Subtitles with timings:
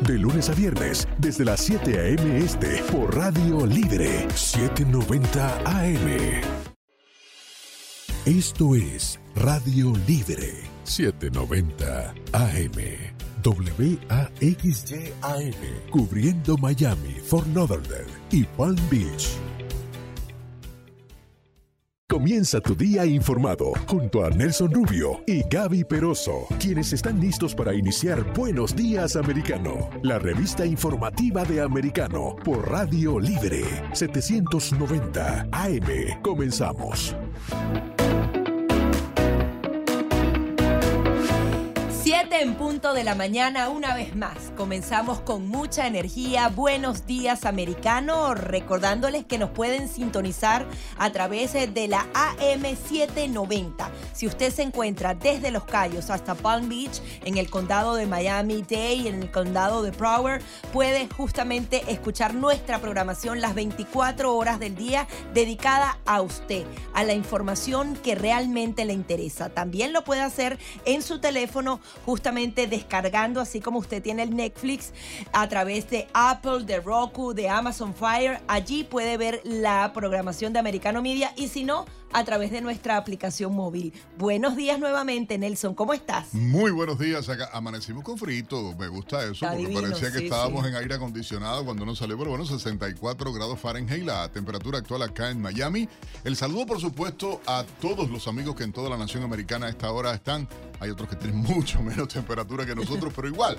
[0.00, 2.38] de lunes a viernes, desde las 7 a.m.
[2.38, 6.40] Este, por Radio Libre 790 AM.
[8.26, 10.52] Esto es Radio Libre
[10.84, 13.20] 790 AM.
[13.42, 14.30] WAXYAM,
[15.90, 19.49] cubriendo Miami, Fort Lauderdale y Palm Beach.
[22.10, 27.72] Comienza tu día informado junto a Nelson Rubio y Gaby Peroso, quienes están listos para
[27.72, 36.20] iniciar Buenos Días Americano, la revista informativa de Americano por Radio Libre 790 AM.
[36.20, 37.14] Comenzamos.
[42.12, 44.50] 7 en punto de la mañana, una vez más.
[44.56, 46.48] Comenzamos con mucha energía.
[46.48, 48.34] Buenos días, americano.
[48.34, 50.66] Recordándoles que nos pueden sintonizar
[50.98, 53.88] a través de la AM790.
[54.12, 59.06] Si usted se encuentra desde Los Cayos hasta Palm Beach, en el condado de Miami-Dade
[59.06, 65.06] en el condado de Broward, puede justamente escuchar nuestra programación las 24 horas del día
[65.32, 69.48] dedicada a usted, a la información que realmente le interesa.
[69.48, 74.92] También lo puede hacer en su teléfono justamente descargando, así como usted tiene el Netflix,
[75.32, 78.40] a través de Apple, de Roku, de Amazon Fire.
[78.48, 82.96] Allí puede ver la programación de Americano Media y si no, a través de nuestra
[82.96, 83.92] aplicación móvil.
[84.18, 85.74] Buenos días nuevamente, Nelson.
[85.74, 86.34] ¿Cómo estás?
[86.34, 87.28] Muy buenos días.
[87.28, 88.74] Acá amanecimos con frito.
[88.78, 90.68] Me gusta eso, Está porque divino, parecía que estábamos sí.
[90.70, 92.18] en aire acondicionado cuando nos salió.
[92.18, 95.88] Pero bueno, 64 grados Fahrenheit, la temperatura actual acá en Miami.
[96.24, 99.70] El saludo, por supuesto, a todos los amigos que en toda la nación americana a
[99.70, 100.48] esta hora están.
[100.80, 103.58] Hay otros que tienen mucho menos temperatura que nosotros, pero igual.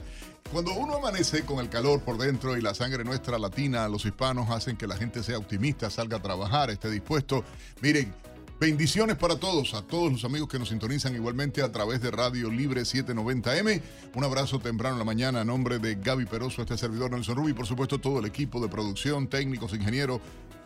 [0.51, 4.49] Cuando uno amanece con el calor por dentro y la sangre nuestra latina, los hispanos
[4.49, 7.45] hacen que la gente sea optimista, salga a trabajar, esté dispuesto.
[7.81, 8.13] Miren,
[8.61, 12.51] Bendiciones para todos, a todos los amigos que nos sintonizan igualmente a través de Radio
[12.51, 13.81] Libre 790M.
[14.13, 17.49] Un abrazo temprano en la mañana a nombre de Gaby Peroso, este servidor Nelson Rubí,
[17.49, 20.21] y por supuesto todo el equipo de producción, técnicos, ingenieros,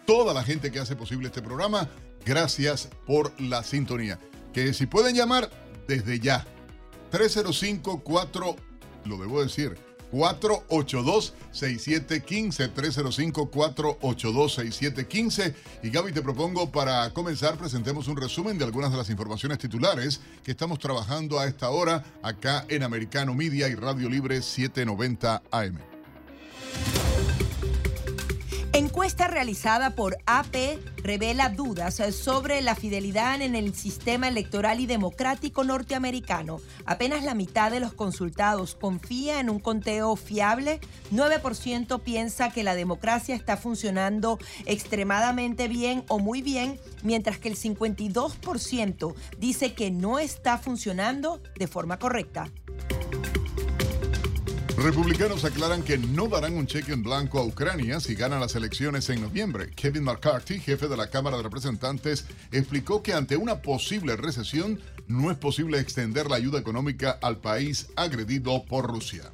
[0.05, 1.89] toda la gente que hace posible este programa.
[2.25, 4.19] Gracias por la sintonía.
[4.51, 5.49] Que si pueden llamar
[5.87, 6.45] desde ya,
[7.11, 8.55] 305 4
[9.05, 9.77] lo debo decir,
[10.15, 15.53] 482-6715, 305-482-6715.
[15.83, 20.21] Y Gaby, te propongo para comenzar, presentemos un resumen de algunas de las informaciones titulares
[20.43, 25.77] que estamos trabajando a esta hora acá en Americano Media y Radio Libre 790 AM.
[28.75, 35.63] Encuesta realizada por AP revela dudas sobre la fidelidad en el sistema electoral y democrático
[35.63, 36.59] norteamericano.
[36.85, 40.81] Apenas la mitad de los consultados confía en un conteo fiable.
[41.13, 47.55] 9% piensa que la democracia está funcionando extremadamente bien o muy bien, mientras que el
[47.55, 52.51] 52% dice que no está funcionando de forma correcta.
[54.77, 59.09] Republicanos aclaran que no darán un cheque en blanco a Ucrania si ganan las elecciones
[59.09, 59.71] en noviembre.
[59.73, 65.31] Kevin McCarthy, jefe de la Cámara de Representantes, explicó que ante una posible recesión no
[65.31, 69.31] es posible extender la ayuda económica al país agredido por Rusia.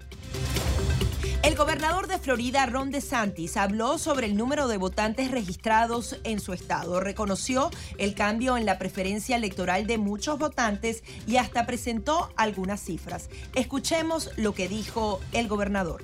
[1.44, 6.53] El gobernador de Florida, Ron DeSantis, habló sobre el número de votantes registrados en su
[6.53, 7.00] estado.
[7.00, 13.28] Reconoció el cambio en la preferencia electoral de muchos votantes y hasta presentó algunas cifras.
[13.56, 16.03] Escuchemos lo que dijo el gobernador.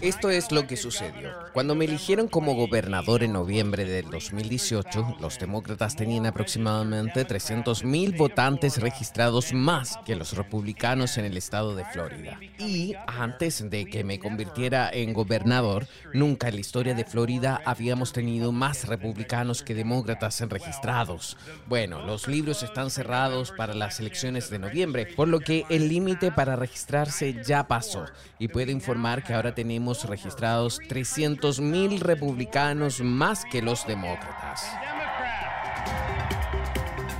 [0.00, 1.30] Esto es lo que sucedió.
[1.52, 8.80] Cuando me eligieron como gobernador en noviembre del 2018, los demócratas tenían aproximadamente 300.000 votantes
[8.80, 12.40] registrados más que los republicanos en el estado de Florida.
[12.58, 18.12] Y antes de que me convirtiera en gobernador, nunca en la historia de Florida habíamos
[18.12, 21.36] tenido más republicanos que demócratas registrados.
[21.68, 26.32] Bueno, los libros están cerrados para las elecciones de noviembre, por lo que el límite
[26.32, 28.06] para registrarse ya pasó
[28.42, 34.64] y puedo informar que ahora tenemos registrados 300.000 republicanos más que los demócratas.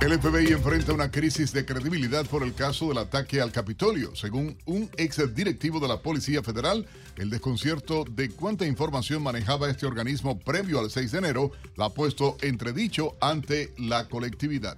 [0.01, 4.13] El FBI enfrenta una crisis de credibilidad por el caso del ataque al Capitolio.
[4.17, 6.85] Según un ex directivo de la Policía Federal,
[7.15, 11.89] el desconcierto de cuánta información manejaba este organismo previo al 6 de enero la ha
[11.89, 14.75] puesto entredicho ante la colectividad.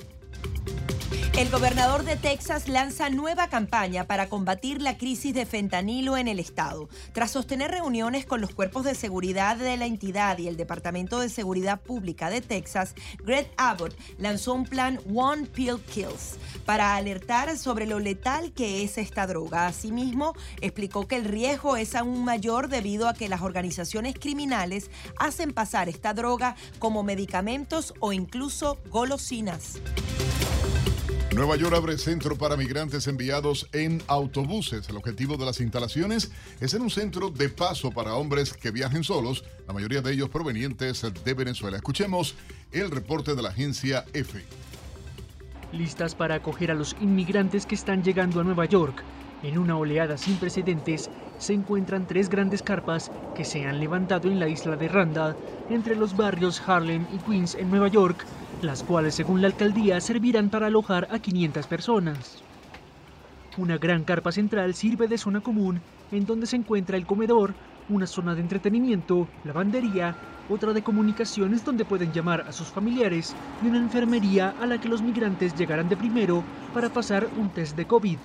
[1.38, 6.40] El gobernador de Texas lanza nueva campaña para combatir la crisis de fentanilo en el
[6.40, 6.88] estado.
[7.12, 11.28] Tras sostener reuniones con los cuerpos de seguridad de la entidad y el Departamento de
[11.28, 17.86] Seguridad Pública de Texas, Greg Abbott lanzó un plan One Pill Kills para alertar sobre
[17.86, 19.68] lo letal que es esta droga.
[19.68, 24.90] Asimismo, explicó que el riesgo es aún mayor debido a que las organizaciones criminales
[25.20, 29.82] hacen pasar esta droga como medicamentos o incluso golosinas.
[31.36, 34.88] Nueva York abre centro para migrantes enviados en autobuses.
[34.88, 39.04] El objetivo de las instalaciones es ser un centro de paso para hombres que viajen
[39.04, 41.76] solos, la mayoría de ellos provenientes de Venezuela.
[41.76, 42.36] Escuchemos
[42.72, 44.46] el reporte de la agencia EFE.
[45.74, 49.04] Listas para acoger a los inmigrantes que están llegando a Nueva York.
[49.44, 54.40] En una oleada sin precedentes, se encuentran tres grandes carpas que se han levantado en
[54.40, 55.36] la isla de Randall,
[55.70, 58.26] entre los barrios Harlem y Queens en Nueva York,
[58.62, 62.44] las cuales según la alcaldía servirán para alojar a 500 personas.
[63.58, 65.82] Una gran carpa central sirve de zona común
[66.12, 67.54] en donde se encuentra el comedor,
[67.90, 70.16] una zona de entretenimiento, lavandería,
[70.50, 74.90] otra de comunicaciones donde pueden llamar a sus familiares y una enfermería a la que
[74.90, 76.44] los migrantes llegarán de primero
[76.74, 78.18] para pasar un test de COVID.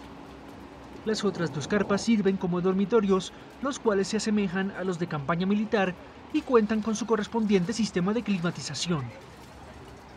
[1.06, 3.32] Las otras dos carpas sirven como dormitorios,
[3.62, 5.94] los cuales se asemejan a los de campaña militar
[6.34, 9.04] y cuentan con su correspondiente sistema de climatización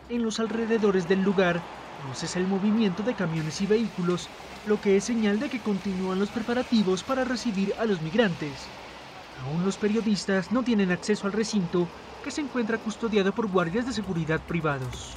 [0.08, 1.62] en los alrededores del lugar
[2.04, 4.28] no cesa el movimiento de camiones y vehículos,
[4.66, 8.68] lo que es señal de que continúan los preparativos para recibir a los migrantes.
[9.38, 11.88] Aún los periodistas no tienen acceso al recinto,
[12.22, 15.16] que se encuentra custodiado por guardias de seguridad privados.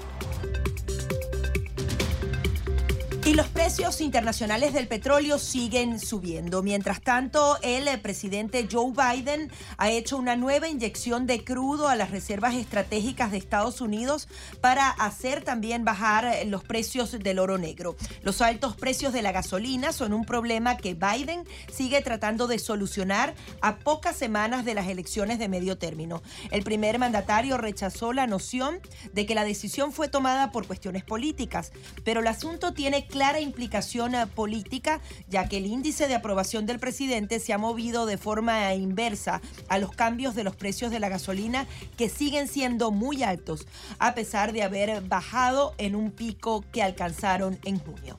[3.27, 6.63] Y los precios internacionales del petróleo siguen subiendo.
[6.63, 11.97] Mientras tanto, el eh, presidente Joe Biden ha hecho una nueva inyección de crudo a
[11.97, 14.29] las reservas estratégicas de Estados Unidos
[14.62, 17.97] para hacer también bajar eh, los precios del oro negro.
[18.21, 23.35] Los altos precios de la gasolina son un problema que Biden sigue tratando de solucionar
[23.59, 26.21] a pocas semanas de las elecciones de medio término.
[26.50, 28.80] El primer mandatario rechazó la noción
[29.12, 31.73] de que la decisión fue tomada por cuestiones políticas,
[32.06, 36.78] pero el asunto tiene clara implicación eh, política, ya que el índice de aprobación del
[36.78, 41.10] presidente se ha movido de forma inversa a los cambios de los precios de la
[41.10, 41.66] gasolina,
[41.98, 43.66] que siguen siendo muy altos,
[43.98, 48.18] a pesar de haber bajado en un pico que alcanzaron en junio.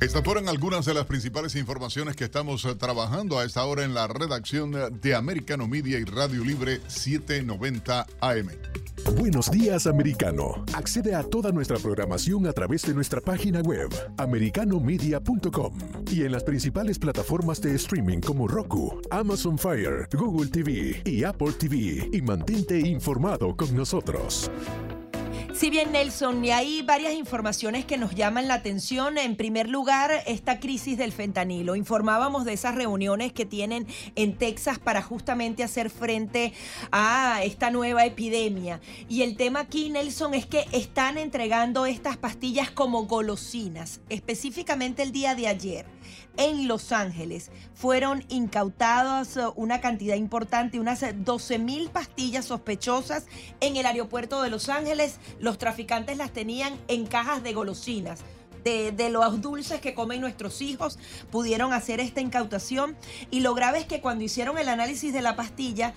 [0.00, 3.92] Estas fueron algunas de las principales informaciones que estamos eh, trabajando a esta hora en
[3.92, 8.48] la redacción de Americano Media y Radio Libre 790 AM.
[9.18, 10.64] Buenos días, americano.
[10.72, 15.78] Accede a toda nuestra programación a través de nuestra página web, americanomedia.com,
[16.10, 21.52] y en las principales plataformas de streaming como Roku, Amazon Fire, Google TV y Apple
[21.52, 24.50] TV, y mantente informado con nosotros.
[25.54, 29.18] Si bien, Nelson, hay varias informaciones que nos llaman la atención.
[29.18, 31.76] En primer lugar, esta crisis del fentanilo.
[31.76, 36.52] Informábamos de esas reuniones que tienen en Texas para justamente hacer frente
[36.92, 38.80] a esta nueva epidemia.
[39.08, 45.12] Y el tema aquí, Nelson, es que están entregando estas pastillas como golosinas, específicamente el
[45.12, 45.86] día de ayer
[46.40, 47.50] en Los Ángeles.
[47.74, 53.26] Fueron incautadas uh, una cantidad importante, unas 12 mil pastillas sospechosas
[53.60, 55.20] en el aeropuerto de Los Ángeles.
[55.38, 58.20] Los traficantes las tenían en cajas de golosinas.
[58.64, 60.98] De, de, los dulces que comen nuestros hijos,
[61.30, 62.96] pudieron hacer esta incautación.
[63.30, 65.94] Y lo grave es que cuando hicieron el análisis de la pastilla,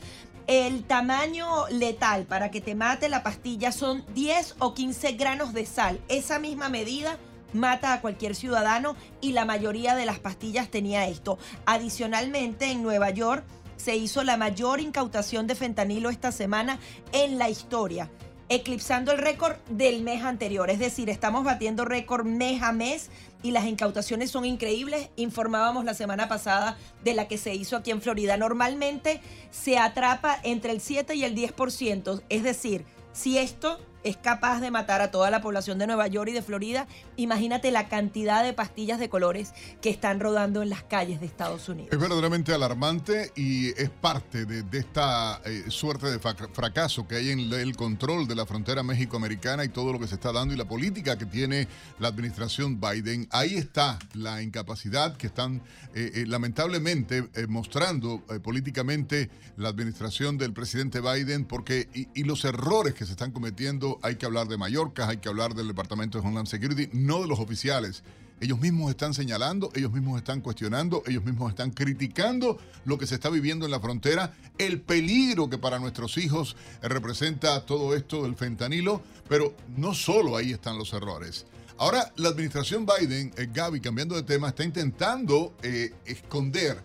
[0.47, 5.65] el tamaño letal para que te mate la pastilla son 10 o 15 granos de
[5.65, 6.01] sal.
[6.09, 7.17] Esa misma medida
[7.53, 11.37] mata a cualquier ciudadano y la mayoría de las pastillas tenía esto.
[11.65, 13.43] Adicionalmente, en Nueva York
[13.77, 16.79] se hizo la mayor incautación de fentanilo esta semana
[17.11, 18.09] en la historia
[18.49, 20.69] eclipsando el récord del mes anterior.
[20.69, 23.09] Es decir, estamos batiendo récord mes a mes
[23.41, 25.09] y las incautaciones son increíbles.
[25.15, 28.37] Informábamos la semana pasada de la que se hizo aquí en Florida.
[28.37, 32.21] Normalmente se atrapa entre el 7 y el 10%.
[32.29, 36.29] Es decir, si esto es capaz de matar a toda la población de Nueva York
[36.29, 40.83] y de Florida, imagínate la cantidad de pastillas de colores que están rodando en las
[40.83, 41.91] calles de Estados Unidos.
[41.91, 47.39] Es verdaderamente alarmante y es parte de, esta eh, suerte de fracaso que hay en
[47.53, 50.65] el control de la frontera México-Americana y todo lo que se está dando y la
[50.65, 51.67] política que tiene
[51.99, 53.27] la administración Biden.
[53.31, 55.61] Ahí está la incapacidad que están
[55.93, 63.05] eh, eh, lamentablemente mostrando políticamente la administración del presidente Biden porque y los errores que
[63.05, 66.47] se están cometiendo hay que hablar de Mallorca, hay que hablar del Departamento de Homeland
[66.47, 68.03] Security, no de los oficiales.
[68.39, 73.15] Ellos mismos están señalando, ellos mismos están cuestionando, ellos mismos están criticando lo que se
[73.15, 78.35] está viviendo en la frontera, el peligro que para nuestros hijos representa todo esto del
[78.35, 81.45] fentanilo, pero no solo ahí están los errores.
[81.77, 86.81] Ahora, la administración Biden, eh, Gaby, cambiando de tema, está intentando eh, esconder,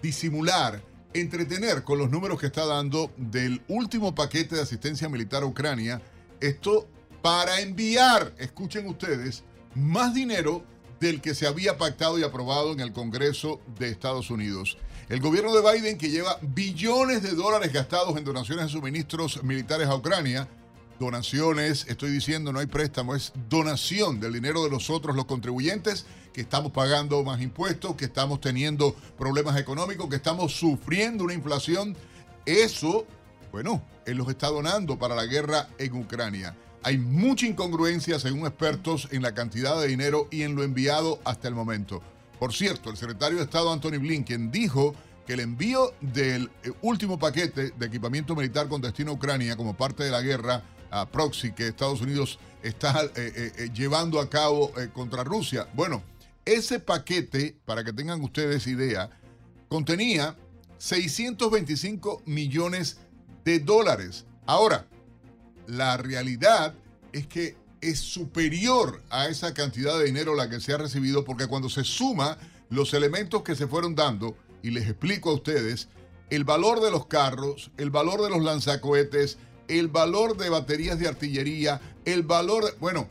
[0.00, 0.82] disimular,
[1.14, 6.00] entretener con los números que está dando del último paquete de asistencia militar a Ucrania
[6.42, 6.88] esto
[7.22, 9.44] para enviar, escuchen ustedes,
[9.74, 10.64] más dinero
[11.00, 14.76] del que se había pactado y aprobado en el Congreso de Estados Unidos.
[15.08, 19.88] El gobierno de Biden, que lleva billones de dólares gastados en donaciones de suministros militares
[19.88, 20.48] a Ucrania,
[20.98, 26.42] donaciones, estoy diciendo no hay préstamo, es donación del dinero de nosotros los contribuyentes que
[26.42, 31.96] estamos pagando más impuestos, que estamos teniendo problemas económicos, que estamos sufriendo una inflación.
[32.46, 33.06] Eso,
[33.52, 36.56] bueno, él los está donando para la guerra en Ucrania.
[36.82, 41.46] Hay mucha incongruencia, según expertos, en la cantidad de dinero y en lo enviado hasta
[41.46, 42.02] el momento.
[42.40, 47.18] Por cierto, el secretario de Estado Anthony Blinken dijo que el envío del eh, último
[47.18, 51.52] paquete de equipamiento militar con destino a Ucrania como parte de la guerra a proxy
[51.52, 55.68] que Estados Unidos está eh, eh, llevando a cabo contra Rusia.
[55.74, 56.02] Bueno,
[56.44, 59.08] ese paquete, para que tengan ustedes idea,
[59.68, 60.36] contenía
[60.78, 63.02] 625 millones de
[63.44, 64.26] dólares.
[64.46, 64.86] Ahora,
[65.66, 66.74] la realidad
[67.12, 71.48] es que es superior a esa cantidad de dinero la que se ha recibido porque
[71.48, 72.38] cuando se suma
[72.70, 75.88] los elementos que se fueron dando, y les explico a ustedes,
[76.30, 81.08] el valor de los carros, el valor de los lanzacohetes, el valor de baterías de
[81.08, 83.08] artillería, el valor, bueno,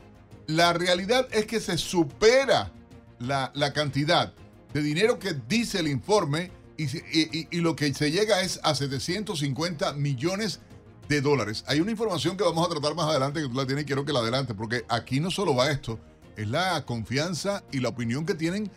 [0.48, 2.72] la realidad es que se supera
[3.20, 4.34] la, cantidad
[4.74, 6.52] de dinero que dice el informe
[6.84, 10.60] y, y, lo que se llega es a 750 millones
[11.08, 11.64] de dólares.
[11.68, 14.06] Hay una información que vamos a tratar más adelante que tú la tienes y quiero
[14.06, 16.00] que la adelante, porque aquí no solo va esto,
[16.38, 18.72] es la confianza y la opinión que tienen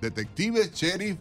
[0.00, 1.16] detectives, sheriff,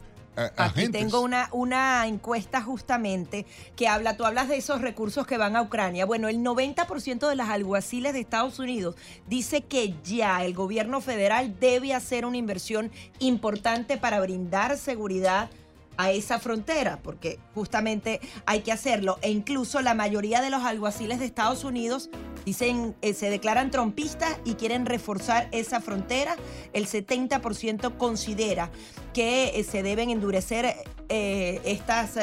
[0.56, 5.56] Aquí tengo una, una encuesta justamente que habla, tú hablas de esos recursos que van
[5.56, 6.06] a Ucrania.
[6.06, 8.96] Bueno, el 90% de las alguaciles de Estados Unidos
[9.27, 15.50] dice que ya el gobierno federal debe hacer una inversión importante para brindar seguridad
[15.98, 19.18] a esa frontera, porque justamente hay que hacerlo.
[19.22, 22.10] E incluso la mayoría de los alguaciles de Estados Unidos
[22.46, 26.36] dicen, eh, se declaran trompistas y quieren reforzar esa frontera.
[26.74, 28.72] El 70% considera
[29.13, 30.75] que eh, se deben endurecer
[31.10, 32.18] eh, estas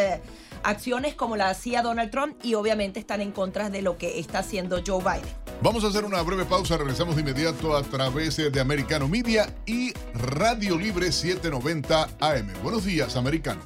[0.64, 4.40] acciones como la hacía Donald Trump y obviamente están en contra de lo que está
[4.40, 5.34] haciendo Joe Biden.
[5.62, 9.92] Vamos a hacer una breve pausa, regresamos de inmediato a través de Americano Media y
[10.14, 12.52] Radio Libre 790 AM.
[12.62, 13.62] Buenos días, americano.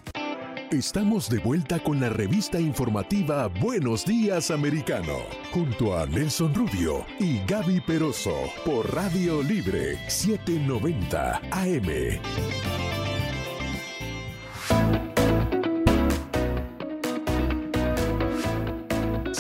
[0.71, 7.39] Estamos de vuelta con la revista informativa Buenos Días Americano, junto a Nelson Rubio y
[7.47, 8.35] Gaby Peroso
[8.67, 13.08] por Radio Libre 790 AM.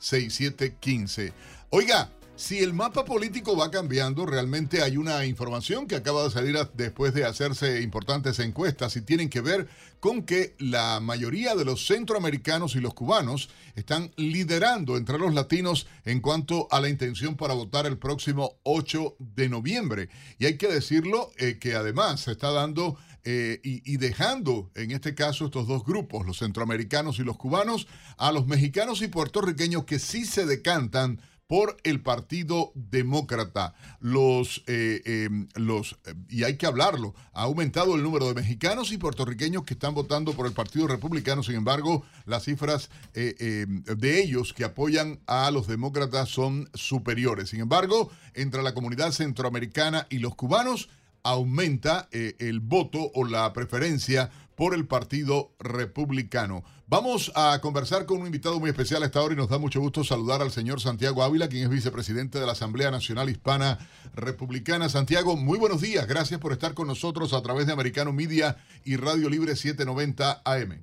[0.00, 1.32] 305-482-6715.
[1.70, 6.56] Oiga, si el mapa político va cambiando, realmente hay una información que acaba de salir
[6.74, 9.68] después de hacerse importantes encuestas y tienen que ver
[9.98, 15.88] con que la mayoría de los centroamericanos y los cubanos están liderando entre los latinos
[16.04, 20.08] en cuanto a la intención para votar el próximo 8 de noviembre.
[20.38, 25.16] Y hay que decirlo eh, que además se está dando eh, y, dejando, en este
[25.16, 29.98] caso, estos dos grupos, los centroamericanos y los cubanos, a los mexicanos y puertorriqueños que
[29.98, 33.74] sí se decantan por el Partido Demócrata.
[34.00, 38.92] Los, eh, em, los, eh, y hay que hablarlo, ha aumentado el número de mexicanos
[38.92, 41.42] y puertorriqueños que están votando por el Partido Republicano.
[41.42, 47.48] Sin embargo, las cifras eh, em, de ellos que apoyan a los demócratas son superiores.
[47.48, 50.90] Sin embargo, entre la comunidad centroamericana y los cubanos,
[51.24, 56.64] aumenta el voto o la preferencia por el Partido Republicano.
[56.88, 59.80] Vamos a conversar con un invitado muy especial a esta hora y nos da mucho
[59.80, 63.78] gusto saludar al señor Santiago Ávila, quien es vicepresidente de la Asamblea Nacional Hispana
[64.16, 64.88] Republicana.
[64.88, 66.08] Santiago, muy buenos días.
[66.08, 70.82] Gracias por estar con nosotros a través de Americano Media y Radio Libre 790 AM.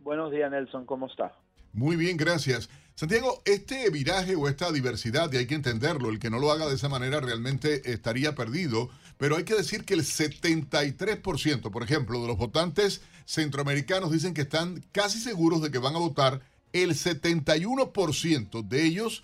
[0.00, 0.84] Buenos días, Nelson.
[0.84, 1.32] ¿Cómo está?
[1.72, 2.68] Muy bien, gracias.
[3.00, 6.68] Santiago, este viraje o esta diversidad, y hay que entenderlo, el que no lo haga
[6.68, 12.22] de esa manera realmente estaría perdido, pero hay que decir que el 73%, por ejemplo,
[12.22, 16.40] de los votantes centroamericanos dicen que están casi seguros de que van a votar,
[16.72, 19.22] el 71% de ellos,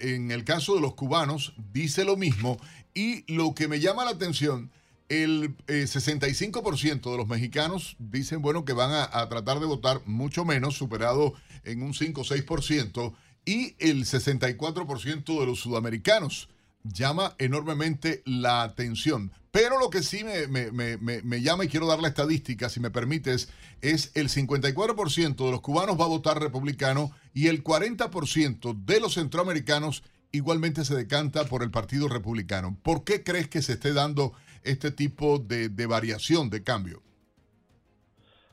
[0.00, 2.58] en el caso de los cubanos, dice lo mismo,
[2.92, 4.70] y lo que me llama la atención
[5.08, 10.44] el 65% eh, de los mexicanos dicen, bueno, que van a, tratar de votar mucho
[10.44, 11.32] menos, superado
[11.64, 13.14] en un 5 o 6%,
[13.46, 16.50] y el 64% de los sudamericanos
[16.82, 19.32] llama enormemente la atención.
[19.50, 23.52] Pero lo que sí me, me, llama y quiero dar la estadística, si me permites,
[23.80, 29.14] es el 54% de los cubanos va a votar republicano y el 40% de los
[29.14, 32.76] centroamericanos igualmente se decanta por el Partido Republicano.
[32.82, 34.32] ¿Por qué crees que se esté dando
[34.62, 37.02] este tipo de, variación, de cambio?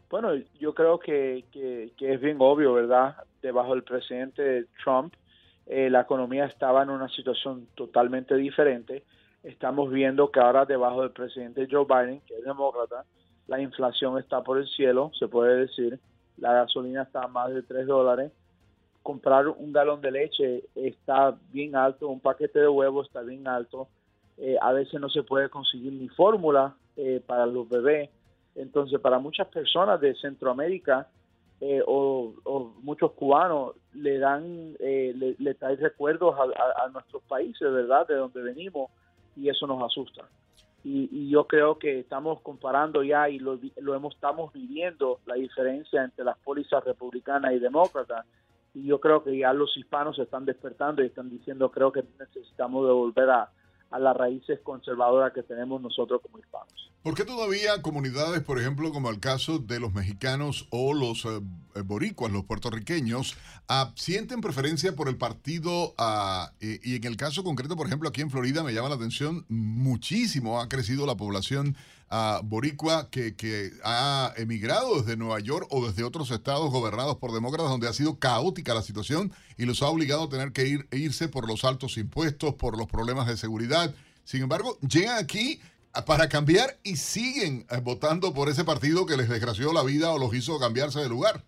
[0.10, 3.18] Bueno, yo creo que, que, es bien obvio, ¿verdad?
[3.42, 5.14] Debajo del presidente Trump,
[5.68, 9.04] eh, la economía estaba en una situación totalmente diferente.
[9.44, 13.06] Estamos viendo que ahora debajo del presidente Joe Biden, que es demócrata,
[13.48, 16.00] la inflación está por el cielo, se puede decir.
[16.38, 18.32] La gasolina está a más de 3 dólares.
[19.02, 23.88] Comprar un galón de leche está bien alto, un paquete de huevos está bien alto.
[24.38, 28.10] Eh, a veces no se puede conseguir ni fórmula eh, para los bebés
[28.58, 31.08] entonces, para muchas personas de Centroamérica
[31.60, 32.34] eh, o,
[32.82, 38.08] muchos cubanos le dan, eh, le, le recuerdos a, nuestros países, ¿verdad?
[38.08, 38.92] De donde venimos
[39.36, 40.28] y eso nos asusta.
[40.84, 46.04] Y, yo creo que estamos comparando ya y lo, lo hemos, estamos viviendo la diferencia
[46.04, 48.26] entre las pólizas republicanas y demócratas.
[48.74, 52.04] Y yo creo que ya los hispanos se están despertando y están diciendo, creo que
[52.20, 53.50] necesitamos devolver a,
[53.92, 56.92] a las raíces conservadoras que tenemos nosotros como hispanos.
[57.04, 61.40] ¿Por qué todavía comunidades, por ejemplo, como el caso de los mexicanos o los eh,
[61.76, 63.38] eh, boricuas, los puertorriqueños,
[63.70, 65.94] ah, sienten preferencia por el partido?
[65.98, 69.46] Ah, y en el caso concreto, por ejemplo, aquí en Florida me llama la atención
[69.48, 71.78] muchísimo, ha crecido la población
[72.12, 77.32] uh, boricua que, que, ha emigrado desde Nueva York o desde otros estados gobernados por
[77.32, 80.88] demócratas donde ha sido caótica la situación y los ha obligado a tener que ir,
[80.92, 83.94] irse por los altos impuestos, por los problemas de seguridad.
[84.24, 85.60] Sin embargo, llegan aquí
[86.06, 90.20] para cambiar y siguen eh, votando por ese partido que les desgració la vida o
[90.20, 91.42] los hizo cambiarse de lugar.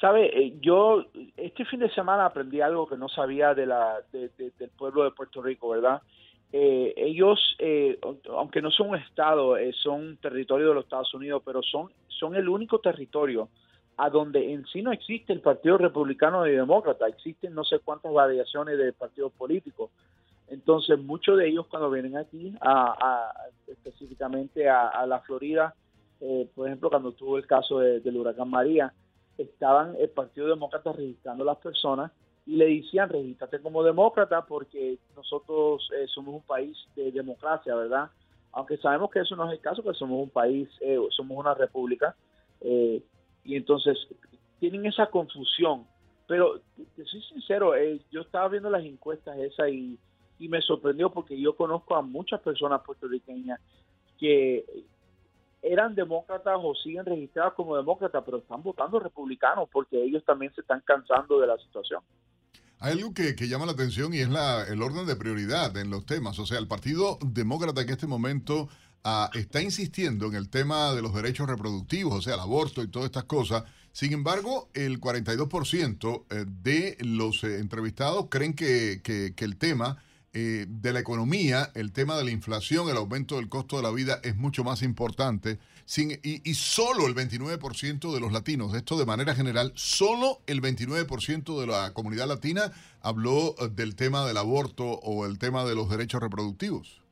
[0.00, 1.04] Sabe, eh, yo
[1.36, 5.42] este fin de semana aprendí algo que no sabía de la, del pueblo de Puerto
[5.42, 6.00] Rico, ¿verdad?
[6.52, 7.56] Eh, ellos,
[8.30, 12.34] aunque no son un estado, son un territorio de los Estados Unidos, pero son, son
[12.34, 13.48] el único territorio
[13.96, 18.12] a donde en sí no existe el Partido Republicano y Demócrata, existen no sé cuántas
[18.12, 19.90] variaciones de partidos políticos,
[20.50, 23.32] entonces, muchos de ellos cuando vienen aquí, a,
[23.68, 25.74] específicamente a, la Florida,
[26.20, 28.92] eh, por ejemplo, cuando tuvo el caso del huracán María,
[29.38, 32.10] estaban el Partido Demócrata registrando a las personas
[32.46, 38.10] y le decían, regístrate como demócrata porque nosotros eh, somos un país de democracia, ¿verdad?
[38.52, 41.54] Aunque sabemos que eso no es el caso, que somos un país, eh, somos una
[41.54, 42.16] república,
[42.62, 43.96] y entonces
[44.58, 45.86] tienen esa confusión.
[46.26, 46.60] Pero,
[46.94, 47.72] te soy sincero,
[48.10, 49.98] yo estaba viendo las encuestas esas y
[50.40, 53.60] y me sorprendió porque yo conozco a muchas personas puertorriqueñas
[54.18, 54.64] que
[55.62, 60.62] eran demócratas o siguen registradas como demócratas, pero están votando republicanos porque ellos también se
[60.62, 62.02] están cansando de la situación.
[62.80, 66.06] Hay algo que, llama la atención y es la, el orden de prioridad en los
[66.06, 66.38] temas.
[66.38, 68.70] O sea, el Partido Demócrata en este momento
[69.04, 72.88] ah, está insistiendo en el tema de los derechos reproductivos, o sea, el aborto y
[72.88, 73.64] todas estas cosas.
[73.92, 79.98] Sin embargo, el 42% eh, de los eh, entrevistados creen que, que, que el tema
[80.32, 83.90] eh, de la economía, el tema de la inflación, el aumento del costo de la
[83.90, 85.58] vida es mucho más importante.
[85.90, 91.60] Sin, y, solo el 29% de los latinos, esto de manera general, solo el 29%
[91.60, 92.70] de la comunidad latina
[93.02, 97.02] habló eh, del tema del aborto o el tema de los derechos reproductivos.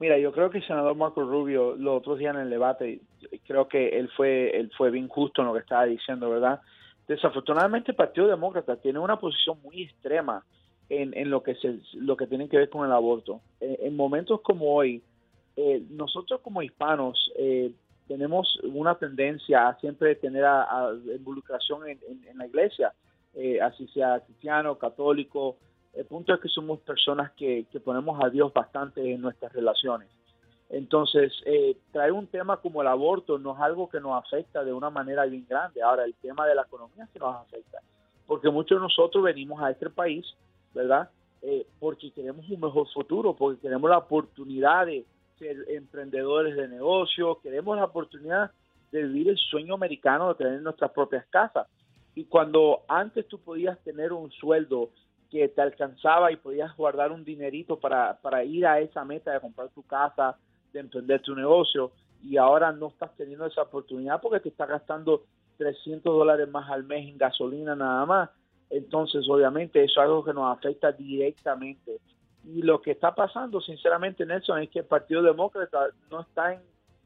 [0.00, 3.02] Mira, yo creo que el senador Marco Rubio los otros días en el debate,
[3.46, 6.60] creo que él fue, él fue bien justo en lo que estaba diciendo, ¿verdad?
[7.06, 10.44] Desafortunadamente el Partido Demócrata tiene una posición muy extrema
[10.88, 13.42] en, lo que se, lo que tiene que ver con el aborto.
[13.60, 15.04] en momentos como hoy,
[15.60, 17.72] eh, nosotros como hispanos eh,
[18.06, 20.44] tenemos una tendencia a siempre tener
[21.16, 22.94] involucración en, la iglesia,
[23.34, 25.56] eh, así sea cristiano, católico.
[25.92, 30.08] El punto es que somos personas que, ponemos a Dios bastante en nuestras relaciones.
[30.70, 31.32] Entonces,
[31.90, 35.24] traer un tema como el aborto no es algo que nos afecta de una manera
[35.24, 35.82] bien grande.
[35.82, 37.78] Ahora, el tema de la economía sí nos afecta,
[38.28, 40.24] porque muchos de nosotros venimos a este país
[40.72, 41.10] ¿verdad?
[41.80, 45.04] Porque queremos un mejor futuro, porque queremos la oportunidad de
[45.38, 48.50] ser emprendedores de negocio, queremos la oportunidad
[48.90, 51.66] de vivir el sueño americano de tener nuestras propias casas.
[52.14, 54.90] Y cuando antes tú podías tener un sueldo
[55.30, 59.40] que te alcanzaba y podías guardar un dinerito para, para ir a esa meta de
[59.40, 60.36] comprar tu casa,
[60.72, 65.24] de emprender tu negocio, y ahora no estás teniendo esa oportunidad porque te estás gastando
[65.58, 68.30] 300 dólares más al mes en gasolina nada más,
[68.70, 71.98] entonces, obviamente, eso es algo que nos afecta directamente.
[72.44, 76.60] Y lo que está pasando, sinceramente, Nelson, es que el Partido Demócrata no está en,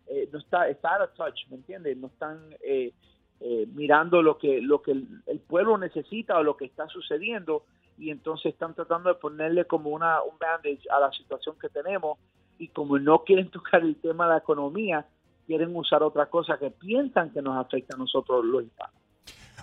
[0.06, 1.96] eh, no está, está out of touch, ¿me entiendes?
[1.96, 2.92] No están eh,
[3.40, 7.64] eh, mirando lo que, lo que el, pueblo necesita o lo que está sucediendo
[7.98, 12.18] y entonces están tratando de ponerle como una, un bandage a la situación que tenemos
[12.58, 15.06] y como no quieren tocar el tema de la economía,
[15.46, 19.01] quieren usar otra cosa que piensan que nos afecta a nosotros los hispanos.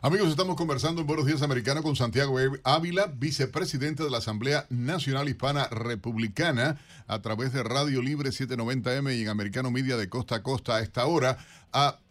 [0.01, 5.27] Amigos, estamos conversando en Buenos Días Americano con Santiago Ávila, vicepresidente de la Asamblea Nacional
[5.27, 10.41] Hispana Republicana, a través de Radio Libre 790M y en Americano Media de costa a
[10.41, 11.37] costa a esta hora.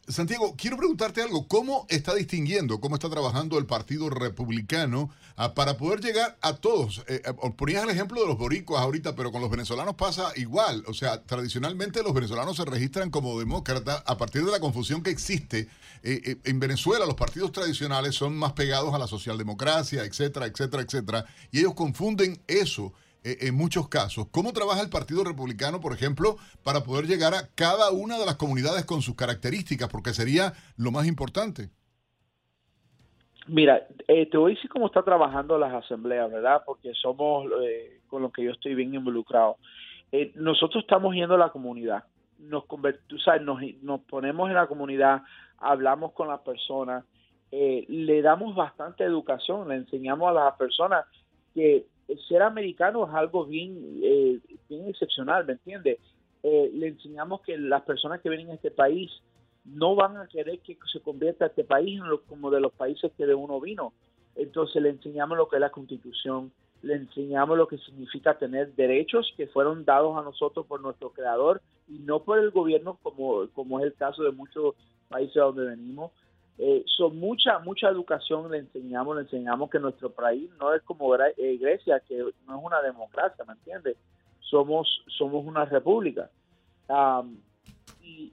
[0.09, 1.47] Santiago, quiero preguntarte algo.
[1.47, 7.05] ¿Cómo está distinguiendo, cómo está trabajando el Partido Republicano ah, para poder llegar a todos?
[7.09, 10.83] Eh, eh, ponías el ejemplo de los boricuas ahorita, pero con los venezolanos pasa igual.
[10.87, 15.11] O sea, tradicionalmente los venezolanos se registran como demócratas a partir de la confusión que
[15.11, 15.69] existe.
[16.03, 21.27] Eh, en Venezuela los partidos tradicionales son más pegados a la socialdemocracia, etcétera, etcétera, etcétera.
[21.53, 24.27] Y ellos confunden eso eh, en muchos casos.
[24.31, 28.37] ¿Cómo trabaja el Partido Republicano, por ejemplo, para poder llegar a cada una de las
[28.37, 29.89] comunidades con sus características?
[29.89, 31.71] Porque sería lo más importante.
[33.49, 36.63] Mira, eh, te voy a decir cómo está trabajando las asambleas, ¿verdad?
[36.67, 39.57] Porque somos eh, con los que yo estoy bien involucrado.
[40.35, 42.05] nosotros estamos yendo a la comunidad,
[42.39, 42.65] nos,
[43.41, 45.23] nos, nos ponemos en la comunidad,
[45.59, 47.05] hablamos con las personas,
[47.51, 51.07] le damos bastante educación, le enseñamos a las personas
[51.55, 51.87] que
[52.29, 55.99] ser americano es algo bien, eh, bien excepcional, ¿me entiendes?
[56.43, 59.11] Eh, le enseñamos que las personas que vienen a este país
[59.65, 63.13] no van a querer que se convierta este país en lo, como de los países
[63.17, 63.93] que de uno vino.
[64.37, 69.33] Entonces le enseñamos lo que es la constitución, le enseñamos lo que significa tener derechos
[69.37, 73.81] que fueron dados a nosotros por nuestro creador y no por el gobierno como, como
[73.81, 74.75] es el caso de muchos
[75.09, 76.13] países donde venimos.
[76.61, 81.15] Eh, son mucha mucha educación le enseñamos le enseñamos que nuestro país no es como
[81.15, 83.97] eh, Grecia que no es una democracia me entiendes
[84.41, 86.31] somos somos una república.
[88.03, 88.33] Y,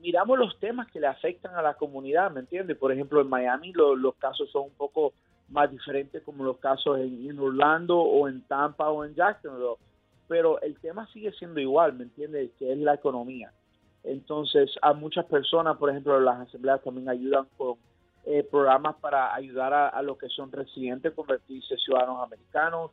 [0.00, 3.72] miramos los temas que le afectan a la comunidad me entiendes por ejemplo en Miami
[3.72, 5.12] los casos son un poco
[5.48, 9.74] más diferentes como los casos en, en, Orlando o en Tampa o en Jacksonville
[10.28, 13.52] pero el tema sigue siendo igual me entiendes que es la economía
[14.06, 17.74] entonces, a muchas personas, por ejemplo, las asambleas también ayudan con
[18.24, 22.92] eh, programas para ayudar a, los que son residentes convertirse ciudadanos americanos.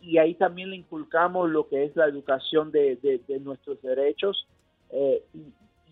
[0.00, 4.48] Y, ahí también le inculcamos lo que es la educación de, nuestros derechos.
[4.90, 5.22] Eh,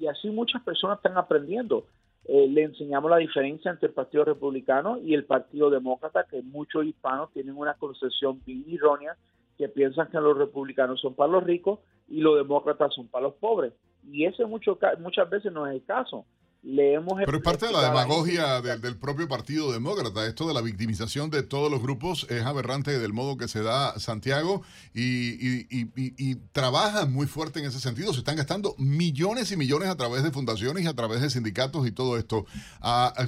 [0.01, 1.87] y, así muchas personas están aprendiendo.
[2.25, 6.85] Eh, le enseñamos la diferencia entre el Partido Republicano y el Partido Demócrata, que muchos
[6.85, 9.17] hispanos tienen una concepción bien errónea,
[9.57, 13.35] que piensan que los republicanos son para los ricos y los demócratas son para los
[13.35, 13.73] pobres
[14.05, 16.25] y ese mucho, muchas veces no es el caso.
[16.63, 20.27] Pero es parte de la demagogia del, propio Partido Demócrata.
[20.27, 23.99] Esto de la victimización de todos los grupos es aberrante del modo que se da
[23.99, 28.13] Santiago y, y, trabajan muy fuerte en ese sentido.
[28.13, 31.87] Se están gastando millones y millones a través de fundaciones y a través de sindicatos
[31.87, 32.45] y todo esto.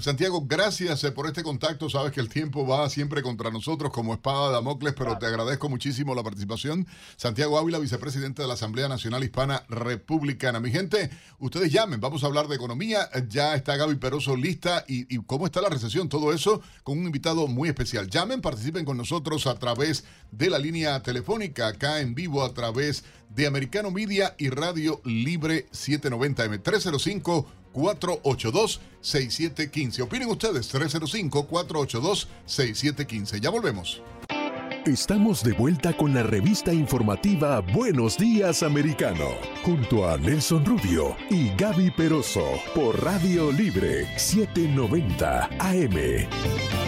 [0.01, 1.89] Santiago, gracias eh, por este contacto.
[1.89, 5.71] Sabes que el tiempo va siempre contra nosotros como espada de Damocles, pero te agradezco
[5.71, 6.87] muchísimo la participación.
[7.17, 10.61] Santiago Ávila, vicepresidente de la Asamblea Nacional Hispana Republicana.
[10.61, 12.01] Mi gente, ustedes llamen.
[12.01, 16.09] Vamos a hablar de economía ya está Gaby Peroso lista y, cómo está la recesión,
[16.09, 18.09] todo eso con un invitado muy especial.
[18.09, 23.05] Llamen, participen con nosotros a través de la línea telefónica, acá en vivo a través
[23.31, 30.03] de Americano Media y Radio Libre 790M 305 482-6715.
[30.03, 33.41] Opinen ustedes, 305-482-6715.
[33.41, 34.03] Ya volvemos.
[34.87, 39.29] Estamos de vuelta con la revista informativa Buenos Días Americano,
[39.63, 46.82] junto a Nelson Rubio y Gaby Peroso por Radio Libre 790 AM.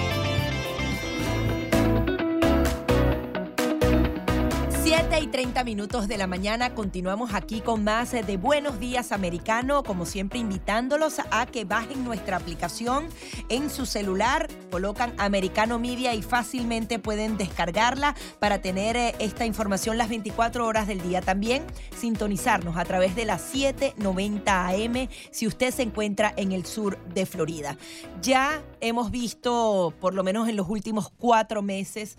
[5.34, 10.38] 30 minutos de la mañana continuamos aquí con más de Buenos Días Americano, como siempre
[10.38, 13.08] invitándolos a que bajen nuestra aplicación
[13.48, 19.98] en su celular, colocan Americano Media y fácilmente pueden descargarla para tener eh, esta información
[19.98, 21.20] las 24 horas del día.
[21.20, 21.64] También
[21.96, 27.26] sintonizarnos a través de las 790 AM si usted se encuentra en el sur de
[27.26, 27.76] Florida.
[28.22, 32.18] Ya hemos visto, por lo menos en los últimos cuatro meses,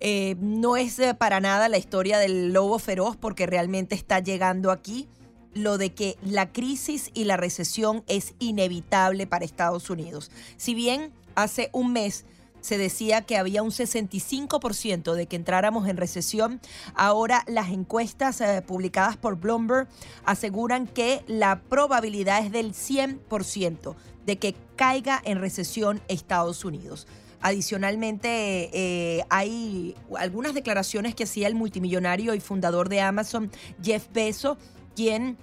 [0.00, 4.70] eh, no es eh, para nada la historia del lobo feroz porque realmente está llegando
[4.70, 5.08] aquí
[5.54, 10.30] lo de que la crisis y la recesión es inevitable para Estados Unidos.
[10.56, 12.24] Si bien hace un mes
[12.64, 16.62] se decía que había un 65% de que entráramos en recesión.
[16.94, 19.86] Ahora las encuestas eh, publicadas por Bloomberg
[20.24, 27.06] aseguran que la probabilidad es del 100% de que caiga en recesión Estados Unidos.
[27.42, 33.50] Adicionalmente, eh, hay algunas declaraciones que hacía el multimillonario y fundador de Amazon,
[33.82, 34.56] Jeff Bezos,
[34.96, 35.36] quien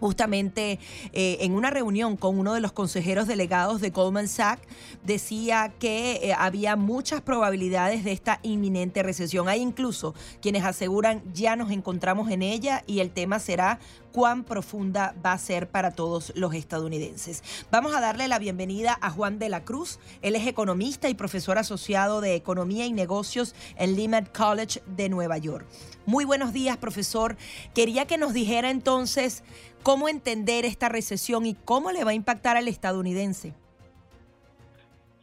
[0.00, 0.78] justamente
[1.12, 4.66] eh, en una reunión con uno de los consejeros delegados de Goldman Sachs,
[5.04, 9.48] decía que eh, había muchas probabilidades de esta inminente recesión.
[9.48, 13.78] Hay incluso quienes aseguran ya nos encontramos en ella y el tema será
[14.12, 17.66] cuán profunda va a ser para todos los estadounidenses.
[17.70, 19.98] Vamos a darle la bienvenida a Juan de la Cruz.
[20.22, 25.38] Él es economista y profesor asociado de Economía y Negocios en Lehman College de Nueva
[25.38, 25.66] York.
[26.06, 27.36] Muy buenos días, profesor.
[27.74, 29.44] Quería que nos dijera entonces
[29.82, 33.54] cómo entender esta recesión y cómo le va a impactar al estadounidense.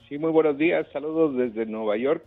[0.08, 0.88] Sí, muy buenos días.
[0.94, 2.24] Saludos desde Nueva York.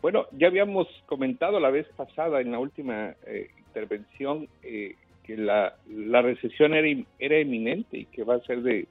[0.00, 4.94] bueno, ya habíamos comentado la vez pasada en la última eh, intervención eh,
[5.28, 5.76] que la,
[6.22, 6.88] recesión era,
[7.18, 8.88] era inminente y que va a ser de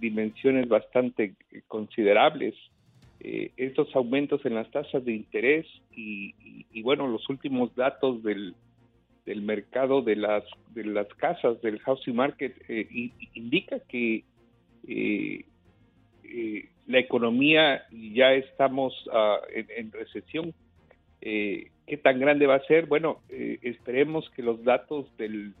[0.00, 1.34] dimensiones bastante
[1.68, 2.54] considerables.
[3.20, 8.56] Eh, estos aumentos en las tasas de interés y, bueno, los últimos datos del,
[9.24, 10.42] del, mercado de las,
[10.74, 14.24] de las casas, del housing market, eh, indica que
[14.88, 15.44] eh,
[16.88, 20.52] la economía ya estamos ah, en, recesión.
[21.22, 22.86] ¿Qué tan grande va a ser?
[22.86, 25.54] Bueno, esperemos que los datos del,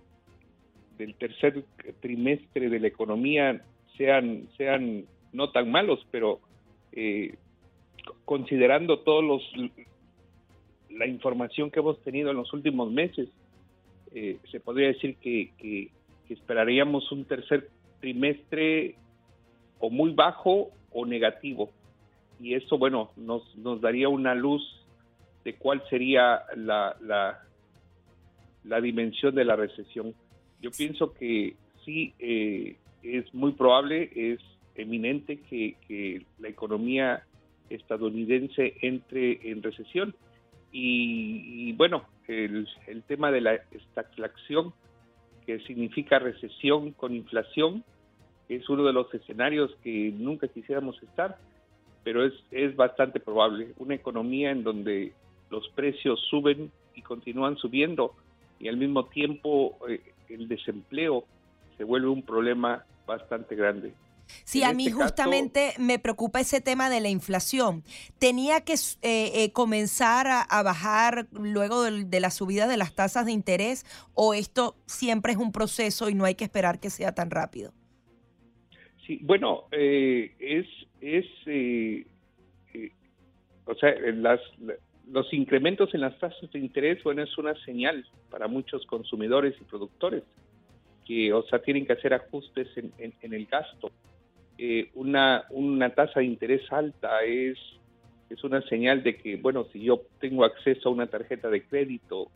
[1.18, 1.64] tercer
[2.00, 3.62] trimestre de la economía
[3.96, 4.48] sean,
[5.32, 6.40] no tan malos, pero
[6.92, 7.36] eh,
[8.24, 9.72] considerando todos los
[10.90, 13.28] la información que hemos tenido en los últimos meses,
[14.14, 15.90] eh, se podría decir que,
[16.28, 17.68] esperaríamos un tercer
[18.00, 18.94] trimestre
[19.78, 21.70] o muy bajo o negativo.
[22.40, 24.81] Y eso, bueno, nos daría una luz
[25.44, 27.42] de cuál sería la, la,
[28.64, 30.14] la dimensión de la recesión.
[30.60, 34.40] Yo pienso que sí, eh, es muy probable, es
[34.74, 37.24] eminente que, que la economía
[37.70, 40.14] estadounidense entre en recesión.
[40.74, 42.66] Y, bueno, el,
[43.06, 44.72] tema de la estagflación,
[45.44, 47.84] que significa recesión con inflación,
[48.48, 51.36] es uno de los escenarios que nunca quisiéramos estar,
[52.04, 53.72] pero es, es bastante probable.
[53.76, 55.12] Una economía en donde
[55.52, 58.14] los precios suben y continúan subiendo
[58.58, 61.24] y al mismo tiempo eh, el desempleo
[61.76, 63.92] se vuelve un problema bastante grande.
[64.44, 67.82] Sí, a mí este justamente me preocupa ese tema de la inflación.
[68.18, 73.32] ¿Tenía que eh, eh, comenzar a, bajar luego de, la subida de las tasas de
[73.32, 73.84] interés
[74.14, 77.74] o esto siempre es un proceso y no hay que esperar que sea tan rápido?
[79.06, 80.66] Sí, bueno, eh, es,
[81.02, 81.26] es
[83.66, 84.40] o sea, las,
[85.12, 89.64] los incrementos en las tasas de interés, bueno, es una señal para muchos consumidores y
[89.64, 90.22] productores
[91.06, 93.90] que, o sea, tienen que hacer ajustes en, el gasto.
[94.56, 97.58] Eh, una, una tasa de interés alta es,
[98.30, 102.28] es una señal de que, bueno, si yo tengo acceso a una tarjeta de crédito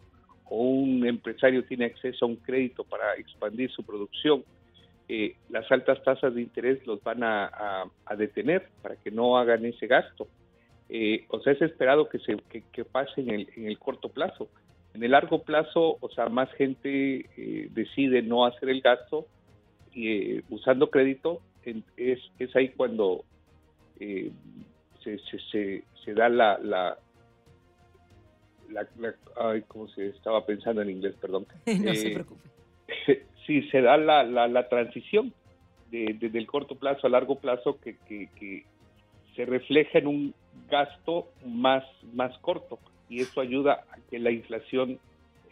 [0.45, 4.45] o un empresario tiene acceso a un crédito para expandir su producción,
[5.09, 7.85] eh, las altas tasas de interés los van a,
[8.19, 10.27] detener para que no hagan ese gasto.
[10.89, 12.37] Eh, o sea, es esperado que se
[12.73, 14.49] que, pase en el, en el corto plazo.
[14.95, 17.27] En el largo plazo, o sea, más gente
[17.73, 19.27] decide no hacer el gasto
[20.51, 21.41] usando crédito
[21.97, 23.25] es, es ahí cuando
[24.01, 24.31] eh,
[25.03, 26.99] se, se, se, da la, la,
[29.37, 31.15] ay, ¿cómo se estaba pensando en inglés?
[31.21, 31.47] Perdón.
[31.67, 32.49] no se eh, preocupe.
[33.47, 35.33] sí, se da la, la, la transición
[35.91, 38.65] de, desde el corto plazo a largo plazo que, que,
[39.35, 40.35] se refleja en un
[40.69, 44.99] gasto más, más corto y eso ayuda a que la inflación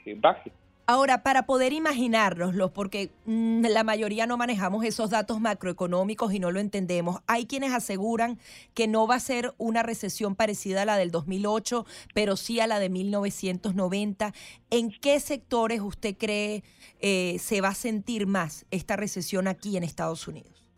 [0.04, 0.52] eh, baje.
[0.86, 6.50] Ahora, para poder imaginárnoslo, porque mm, la mayoría no manejamos esos datos macroeconómicos y no
[6.50, 8.38] lo entendemos, hay quienes aseguran
[8.74, 12.66] que no va a ser una recesión parecida a la del 2008, pero sí a
[12.66, 14.34] la de 1990.
[14.68, 16.64] ¿En qué sectores usted cree
[17.00, 20.68] eh, se va a sentir más esta recesión aquí en Estados Unidos?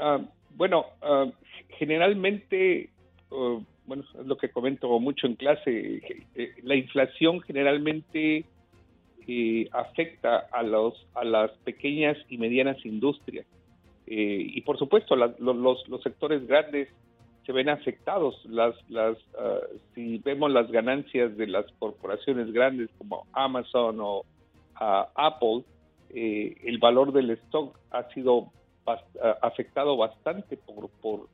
[0.00, 0.18] Ah,
[0.56, 1.26] bueno, ah,
[1.68, 2.90] generalmente...
[3.30, 6.02] Uh, bueno, es lo que comento mucho en clase,
[6.34, 8.44] eh, la inflación generalmente
[9.26, 13.46] eh, afecta a, los, a las pequeñas y medianas industrias.
[14.06, 16.88] Eh, y por supuesto, los, los, sectores grandes
[17.44, 18.42] se ven afectados.
[18.44, 19.58] Las, las, ah,
[19.94, 24.24] si vemos las ganancias de las corporaciones grandes como Amazon o
[24.76, 25.64] ah, Apple,
[26.14, 28.50] el valor del stock ha sido
[28.86, 28.98] ah,
[29.42, 31.28] afectado bastante por, por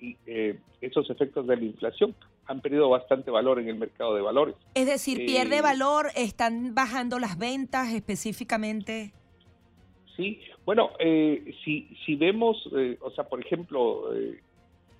[0.00, 2.14] y, eh, esos efectos de la inflación
[2.46, 4.54] han perdido bastante valor en el mercado de valores.
[4.74, 9.12] Es decir, pierde eh, valor, están bajando las ventas específicamente.
[10.16, 12.68] Sí, bueno, eh, si, si vemos,
[13.00, 14.12] o sea, por ejemplo,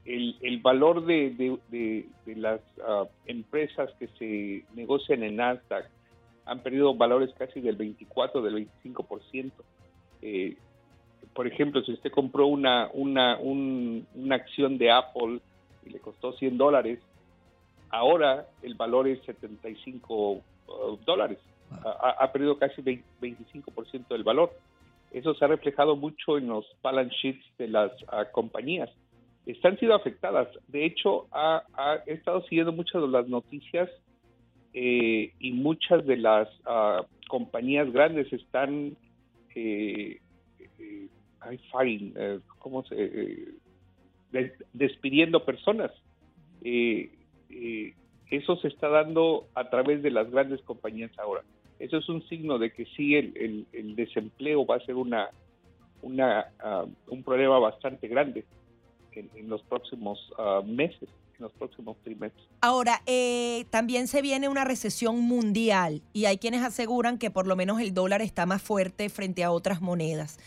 [0.05, 5.89] el, el, valor de, de, las ah, empresas que se negocian en Nasdaq
[6.47, 9.53] han perdido valores casi del 24, del 25%.
[10.23, 10.57] Eh,
[11.35, 15.41] por ejemplo, si usted compró una, una, una acción de Apple
[15.87, 17.01] y le costó 100 dólares,
[17.89, 20.41] ahora el valor es 75 uh,
[21.05, 21.39] dólares.
[21.71, 24.53] ha, perdido casi 25% del valor.
[25.13, 28.91] Eso se ha reflejado mucho en los balance sheets de las ah, compañías.
[29.47, 30.49] Están siendo afectadas.
[30.69, 31.63] De hecho, ha,
[32.07, 33.89] he estado siguiendo muchas de las noticias
[34.73, 38.97] eh, y muchas de las ah, compañías grandes están
[39.55, 40.21] eh,
[40.79, 41.09] eh,
[41.51, 43.55] eh ¿cómo se,
[44.73, 45.91] despidiendo personas.
[48.31, 51.43] eso se está dando a través de las grandes compañías ahora.
[51.79, 55.31] Eso es un signo de que sí el, desempleo va a ser una,
[56.03, 58.45] una ah, un problema bastante grande
[59.13, 61.09] en, los próximos ah, meses
[61.41, 62.47] en los próximos trimestres.
[62.61, 67.57] Ahora, eh, también se viene una recesión mundial y hay quienes aseguran que por lo
[67.57, 70.39] menos el dólar está más fuerte frente a otras monedas.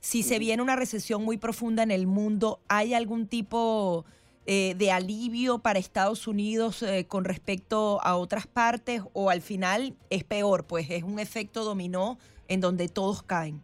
[0.00, 4.04] Si se viene una recesión muy profunda en el mundo, ¿hay algún tipo
[4.46, 9.94] eh, de alivio para Estados Unidos eh, con respecto a otras partes o al final
[10.10, 13.62] es peor, pues es un efecto dominó en donde todos caen?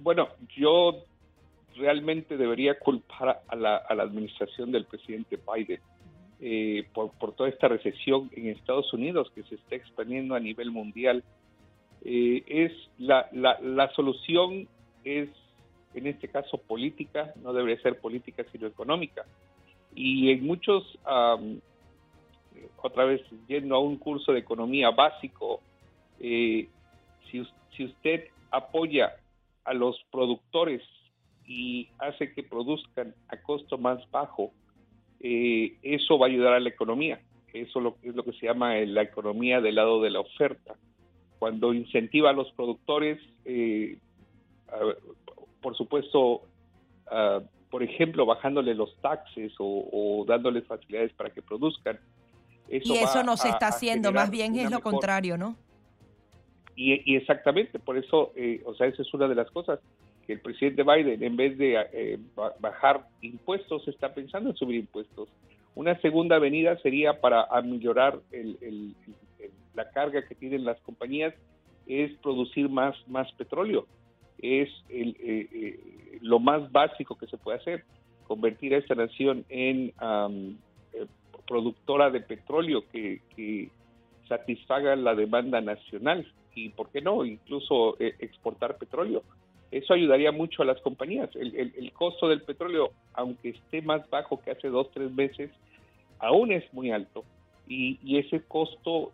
[0.00, 1.04] Bueno, yo
[1.76, 5.80] realmente debería culpar a la, administración del presidente Biden
[6.40, 11.22] eh, por, toda esta recesión en Estados Unidos que se está expandiendo a nivel mundial.
[12.02, 14.68] es la, la, solución
[15.04, 15.28] es
[15.94, 19.24] en este caso política, no debería ser política sino económica.
[19.94, 20.98] Y en muchos,
[22.82, 25.60] otra vez yendo a un curso de economía básico,
[26.20, 26.68] eh,
[27.30, 29.16] si, si usted apoya
[29.64, 30.82] a los productores
[31.46, 34.52] y hace que produzcan a costo más bajo,
[35.20, 37.20] eh, eso va a ayudar a la economía.
[37.52, 40.74] Eso lo, es lo que se llama la economía del lado de la oferta.
[41.38, 43.98] Cuando incentiva a los productores, eh,
[45.60, 46.42] por supuesto,
[47.70, 51.98] por ejemplo, bajándole los taxes o, dándoles facilidades para que produzcan.
[52.68, 55.56] y eso no se está haciendo, más bien es lo contrario, ¿no?
[56.76, 59.80] Y, exactamente, por eso, eh, o sea, esa es una de las cosas
[60.26, 62.18] que el presidente Biden, en vez de eh,
[62.60, 65.28] bajar impuestos, está pensando en subir impuestos.
[65.74, 68.18] Una segunda venida sería para ameliorar
[69.74, 71.34] la carga que tienen las compañías,
[71.86, 73.86] es producir más, más petróleo
[74.38, 77.84] es el, eh, eh, lo más básico que se puede hacer,
[78.26, 79.92] convertir a esta nación en
[81.46, 83.70] productora de petróleo que,
[84.28, 89.22] satisfaga la demanda nacional y, ¿por qué no?, incluso exportar petróleo.
[89.70, 91.30] Eso ayudaría mucho a las compañías.
[91.34, 95.50] El, costo del petróleo, aunque esté más bajo que hace dos, tres meses,
[96.18, 97.24] aún es muy alto.
[97.66, 99.12] Y, y ese costo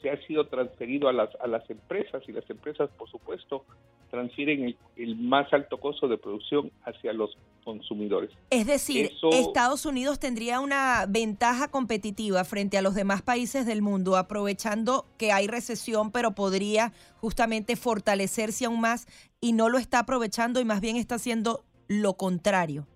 [0.00, 3.64] se ha sido transferido a las, a las empresas y las empresas, por supuesto,
[4.10, 8.30] transfieren el, más alto costo de producción hacia los consumidores.
[8.50, 14.16] Es decir, Estados Unidos tendría una ventaja competitiva frente a los demás países del mundo,
[14.16, 19.06] aprovechando que hay recesión, pero podría justamente fortalecerse aún más
[19.40, 22.86] y no lo está aprovechando y más bien está haciendo lo contrario.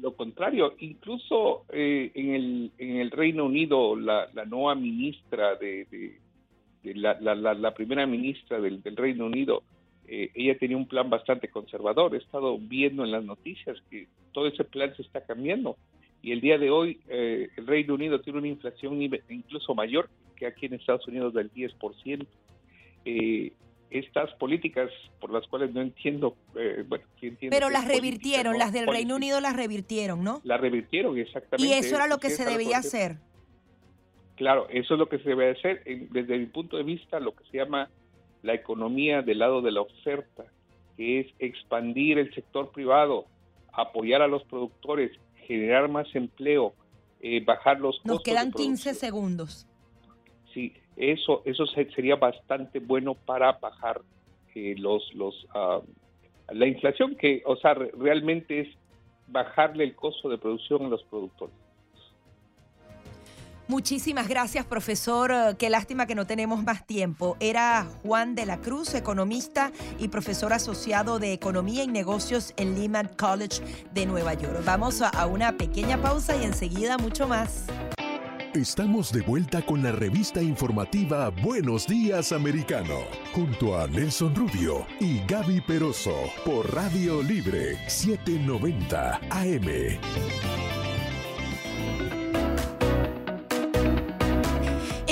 [0.00, 6.18] Lo contrario, incluso eh, en, el, en el Reino Unido, la, nueva ministra de,
[6.82, 9.62] la, la, primera ministra del, del Reino Unido,
[10.14, 12.14] eh, ella tenía un plan bastante conservador.
[12.14, 15.78] He estado viendo en las noticias que todo ese plan se está cambiando.
[16.20, 20.44] Y el día de hoy eh, el Reino Unido tiene una inflación incluso mayor que
[20.44, 22.26] aquí en Estados Unidos del 10%.
[23.06, 23.52] Eh,
[23.88, 26.36] estas políticas por las cuales no entiendo,
[26.88, 27.04] bueno,
[27.48, 30.42] Pero las revirtieron, las del Reino Unido las revirtieron, ¿no?
[30.44, 31.74] Las revirtieron, exactamente.
[31.74, 33.16] Y eso era lo que se debía hacer.
[34.36, 35.82] Claro, eso es lo que se debe hacer.
[36.10, 37.90] Desde mi punto de vista, lo que se llama
[38.42, 40.44] la economía del lado de la oferta,
[40.96, 43.26] que es expandir el sector privado,
[43.72, 45.12] apoyar a los productores,
[45.46, 46.74] generar más empleo,
[47.20, 48.12] eh, bajar los costos.
[48.12, 49.66] Nos quedan 15 segundos.
[50.52, 54.02] Sí, eso, eso sería bastante bueno para bajar
[54.54, 55.80] eh, los, los, ah,
[56.52, 58.68] la inflación, que, o sea, realmente es
[59.28, 61.54] bajarle el costo de producción a los productores.
[63.72, 65.56] Muchísimas gracias, profesor.
[65.56, 67.38] Qué lástima que no tenemos más tiempo.
[67.40, 73.08] Era Juan de la Cruz, economista y profesor asociado de Economía y Negocios en Lehman
[73.16, 73.62] College
[73.94, 74.62] de Nueva York.
[74.66, 77.64] Vamos a una pequeña pausa y enseguida mucho más.
[78.52, 82.98] Estamos de vuelta con la revista informativa Buenos Días Americano,
[83.32, 90.61] junto a Nelson Rubio y Gaby Peroso por Radio Libre 790 AM.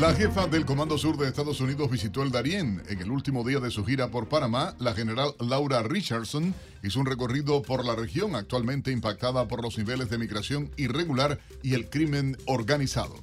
[0.00, 2.84] La jefa del Comando Sur de Estados Unidos visitó el Darién.
[2.88, 6.54] En el último día de su gira por Panamá, la general Laura Richardson
[6.84, 11.74] hizo un recorrido por la región actualmente impactada por los niveles de migración irregular y
[11.74, 13.16] el crimen organizado.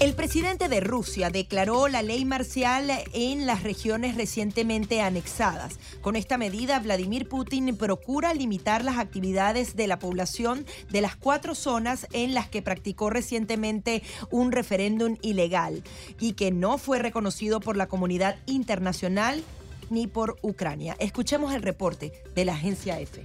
[0.00, 5.78] El presidente de Rusia declaró la ley marcial en las regiones recientemente anexadas.
[6.00, 11.54] Con esta medida, Vladimir Putin procura limitar las actividades de la población de las cuatro
[11.54, 15.82] zonas en las que practicó recientemente un referéndum ilegal
[16.18, 19.44] y que no fue reconocido por la comunidad internacional
[19.90, 20.96] ni por Ucrania.
[20.98, 23.24] Escuchemos el reporte de la agencia EFE.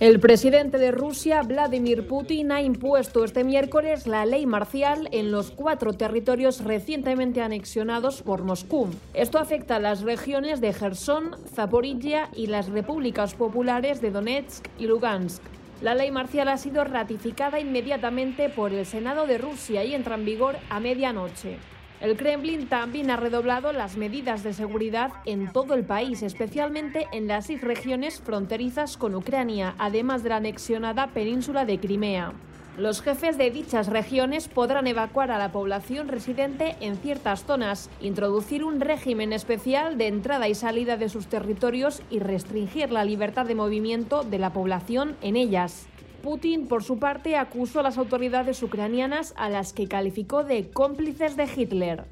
[0.00, 5.50] El presidente de Rusia, Vladimir Putin, ha impuesto este miércoles la ley marcial en los
[5.50, 8.88] cuatro territorios recientemente anexionados por Moscú.
[9.12, 14.86] Esto afecta a las regiones de Gerson, Zaporizhia y las repúblicas populares de Donetsk y
[14.86, 15.42] Lugansk.
[15.82, 20.24] La ley marcial ha sido ratificada inmediatamente por el Senado de Rusia y entra en
[20.24, 21.58] vigor a medianoche.
[22.02, 27.28] El Kremlin también ha redoblado las medidas de seguridad en todo el país, especialmente en
[27.28, 32.32] las seis regiones fronterizas con Ucrania, además de la anexionada península de Crimea.
[32.76, 38.64] Los jefes de dichas regiones podrán evacuar a la población residente en ciertas zonas, introducir
[38.64, 43.54] un régimen especial de entrada y salida de sus territorios y restringir la libertad de
[43.54, 45.86] movimiento de la población en ellas.
[46.22, 51.36] Putin, por su parte, acusó a las autoridades ucranianas a las que calificó de cómplices
[51.36, 52.04] de Hitler.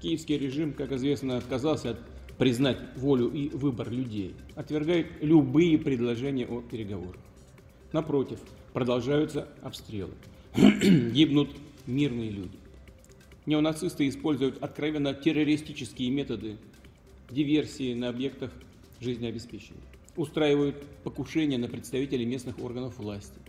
[0.00, 1.98] Киевский режим, как известно, отказался от
[2.38, 7.20] признать волю и выбор людей, отвергает любые предложения о переговорах.
[7.92, 8.40] Напротив,
[8.72, 10.14] продолжаются обстрелы.
[10.56, 11.50] Гибнут
[11.86, 12.58] мирные люди.
[13.46, 16.56] Неонацисты используют откровенно террористические методы
[17.30, 18.50] диверсии на объектах
[19.00, 23.39] жизнеобеспечения устраивают покушения на представителей местных органов власти.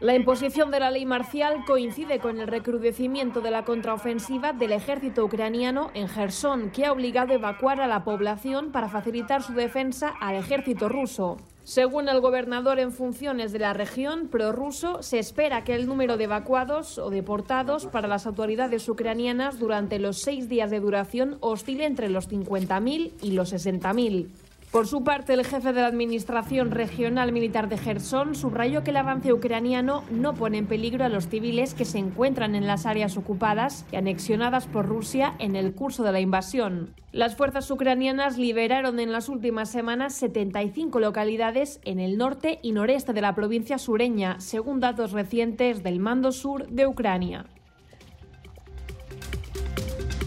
[0.00, 5.24] La imposición de la ley marcial coincide con el recrudecimiento de la contraofensiva del ejército
[5.24, 10.14] ucraniano en Gerson, que ha obligado a evacuar a la población para facilitar su defensa
[10.20, 11.38] al ejército ruso.
[11.64, 16.24] Según el gobernador en funciones de la región prorruso, se espera que el número de
[16.24, 22.08] evacuados o deportados para las autoridades ucranianas durante los seis días de duración oscile entre
[22.08, 24.28] los 50.000 y los 60.000.
[24.73, 28.97] Por su parte, el jefe de la Administración Regional Militar de Gerson subrayó que el
[28.97, 33.15] avance ucraniano no pone en peligro a los civiles que se encuentran en las áreas
[33.15, 36.95] ocupadas y anexionadas por Rusia en el curso de la invasión.
[37.11, 43.13] Las fuerzas ucranianas liberaron en las últimas semanas 75 localidades en el norte y noreste
[43.13, 47.45] de la provincia sureña, según datos recientes del Mando Sur de Ucrania.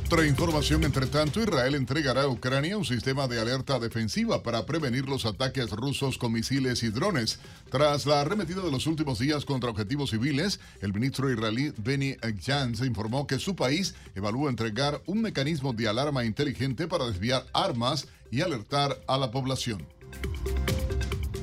[0.06, 5.08] Otra información, entre tanto, Israel entregará a Ucrania un sistema de alerta defensiva para prevenir
[5.08, 7.40] los ataques rusos con misiles y drones.
[7.72, 12.82] Tras la arremetida de los últimos días contra objetivos civiles, el ministro israelí Benny Gantz
[12.82, 18.42] informó que su país evalúa entregar un mecanismo de alarma inteligente para desviar armas y
[18.42, 19.84] alertar a la población.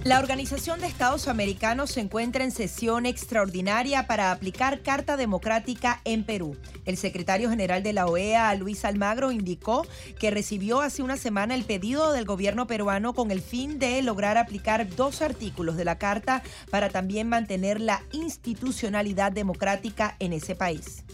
[0.03, 6.25] La Organización de Estados Americanos se encuentra en sesión extraordinaria para aplicar Carta Democrática en
[6.25, 6.57] Perú.
[6.83, 9.87] El secretario general de la OEA, Luis Almagro, indicó
[10.19, 14.37] que recibió hace una semana el pedido del gobierno peruano con el fin de lograr
[14.37, 21.05] aplicar dos artículos de la Carta para también mantener la institucionalidad democrática en ese país.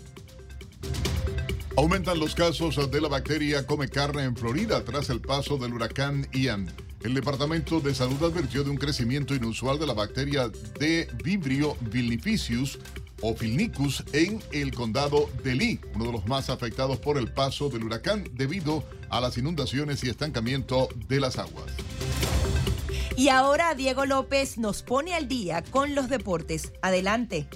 [1.77, 6.27] Aumentan los casos de la bacteria come carne en Florida tras el paso del huracán
[6.33, 6.73] Ian.
[7.01, 12.77] El Departamento de Salud advirtió de un crecimiento inusual de la bacteria de Vibrio vilnificius
[13.21, 17.69] o Filnicus en el condado de Lee, uno de los más afectados por el paso
[17.69, 21.65] del huracán debido a las inundaciones y estancamiento de las aguas.
[23.15, 26.71] Y ahora Diego López nos pone al día con los deportes.
[26.81, 27.47] Adelante.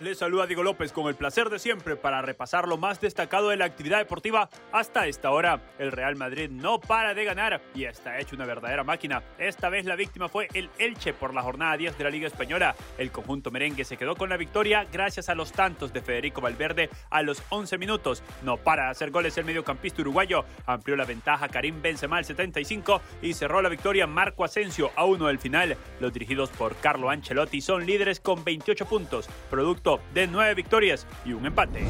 [0.00, 3.56] Les saluda Diego López con el placer de siempre para repasar lo más destacado de
[3.56, 5.60] la actividad deportiva hasta esta hora.
[5.78, 9.22] El Real Madrid no para de ganar y está hecho una verdadera máquina.
[9.38, 12.74] Esta vez la víctima fue el Elche por la jornada 10 de la Liga Española.
[12.98, 16.90] El conjunto merengue se quedó con la victoria gracias a los tantos de Federico Valverde
[17.10, 18.24] a los 11 minutos.
[18.42, 20.44] No para de hacer goles el mediocampista uruguayo.
[20.66, 25.28] Amplió la ventaja Karim Benzema al 75 y cerró la victoria Marco Asensio a uno
[25.28, 25.76] del final.
[26.00, 29.83] Los dirigidos por Carlo Ancelotti son líderes con 28 puntos, producto
[30.14, 31.84] de nueve victorias y un empate.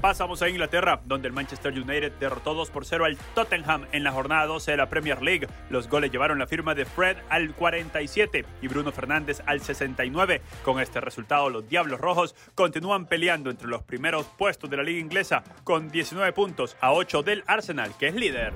[0.00, 4.12] Pasamos a Inglaterra, donde el Manchester United derrotó 2 por 0 al Tottenham en la
[4.12, 5.48] jornada 12 de la Premier League.
[5.68, 10.42] Los goles llevaron la firma de Fred al 47 y Bruno Fernández al 69.
[10.62, 15.00] Con este resultado, los Diablos Rojos continúan peleando entre los primeros puestos de la liga
[15.00, 18.52] inglesa con 19 puntos a 8 del Arsenal, que es líder.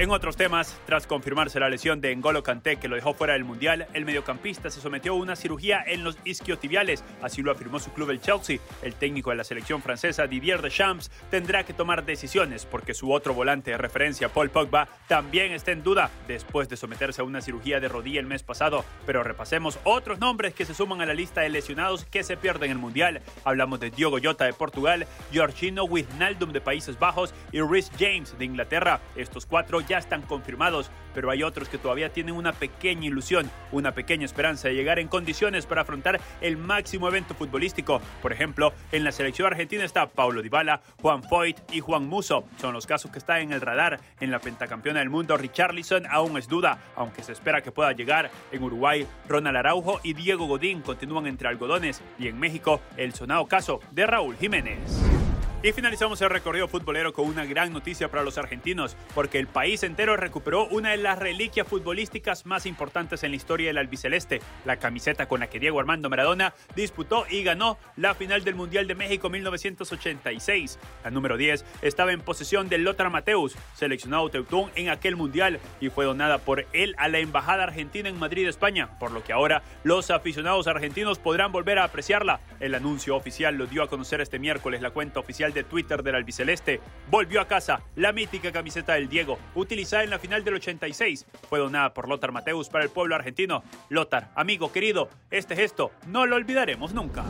[0.00, 3.44] En otros temas, tras confirmarse la lesión de N'Golo Kanté que lo dejó fuera del
[3.44, 7.92] Mundial, el mediocampista se sometió a una cirugía en los isquiotibiales, así lo afirmó su
[7.92, 8.60] club el Chelsea.
[8.80, 13.34] El técnico de la selección francesa Didier Deschamps tendrá que tomar decisiones porque su otro
[13.34, 17.78] volante de referencia, Paul Pogba, también está en duda después de someterse a una cirugía
[17.78, 18.86] de rodilla el mes pasado.
[19.04, 22.70] Pero repasemos otros nombres que se suman a la lista de lesionados que se pierden
[22.70, 23.20] el Mundial.
[23.44, 28.46] Hablamos de Diogo Jota de Portugal, Georgino Wijnaldum de Países Bajos y Rhys James de
[28.46, 29.02] Inglaterra.
[29.14, 33.92] Estos cuatro ya están confirmados, pero hay otros que todavía tienen una pequeña ilusión, una
[33.92, 38.00] pequeña esperanza de llegar en condiciones para afrontar el máximo evento futbolístico.
[38.22, 42.44] Por ejemplo, en la selección argentina está Paulo Dybala, Juan Foyt y Juan Muso.
[42.60, 43.98] Son los casos que están en el radar.
[44.20, 48.30] En la pentacampeona del mundo, Richarlison aún es duda, aunque se espera que pueda llegar.
[48.52, 52.00] En Uruguay, Ronald Araujo y Diego Godín continúan entre algodones.
[52.16, 55.29] Y en México, el sonado caso de Raúl Jiménez.
[55.62, 59.82] Y finalizamos el recorrido futbolero con una gran noticia para los argentinos, porque el país
[59.82, 64.78] entero recuperó una de las reliquias futbolísticas más importantes en la historia del albiceleste, la
[64.78, 68.94] camiseta con la que Diego Armando Maradona disputó y ganó la final del Mundial de
[68.94, 70.78] México 1986.
[71.04, 75.90] La número 10 estaba en posesión de Lothar Mateus, seleccionado Teutón en aquel Mundial, y
[75.90, 79.62] fue donada por él a la Embajada Argentina en Madrid, España, por lo que ahora
[79.84, 82.40] los aficionados argentinos podrán volver a apreciarla.
[82.60, 86.14] El anuncio oficial lo dio a conocer este miércoles la cuenta oficial de Twitter del
[86.14, 86.80] albiceleste.
[87.10, 91.26] Volvió a casa la mítica camiseta del Diego, utilizada en la final del 86.
[91.48, 93.62] Fue donada por Lothar Mateus para el pueblo argentino.
[93.88, 97.24] Lothar, amigo querido, este gesto no lo olvidaremos nunca.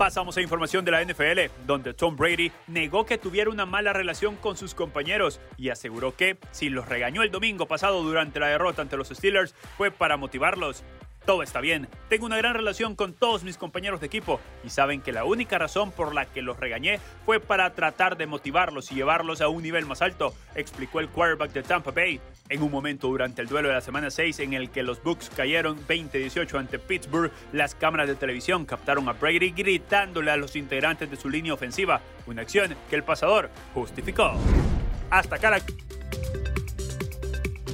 [0.00, 4.36] Pasamos a información de la NFL, donde Tom Brady negó que tuviera una mala relación
[4.36, 8.80] con sus compañeros y aseguró que, si los regañó el domingo pasado durante la derrota
[8.80, 10.84] ante los Steelers, fue para motivarlos.
[11.26, 15.02] Todo está bien, tengo una gran relación con todos mis compañeros de equipo y saben
[15.02, 18.94] que la única razón por la que los regañé fue para tratar de motivarlos y
[18.94, 22.20] llevarlos a un nivel más alto, explicó el quarterback de Tampa Bay.
[22.48, 25.30] En un momento durante el duelo de la semana 6 en el que los Bucks
[25.30, 31.10] cayeron 20-18 ante Pittsburgh, las cámaras de televisión captaron a Brady gritándole a los integrantes
[31.10, 34.32] de su línea ofensiva, una acción que el pasador justificó.
[35.10, 35.60] Hasta la...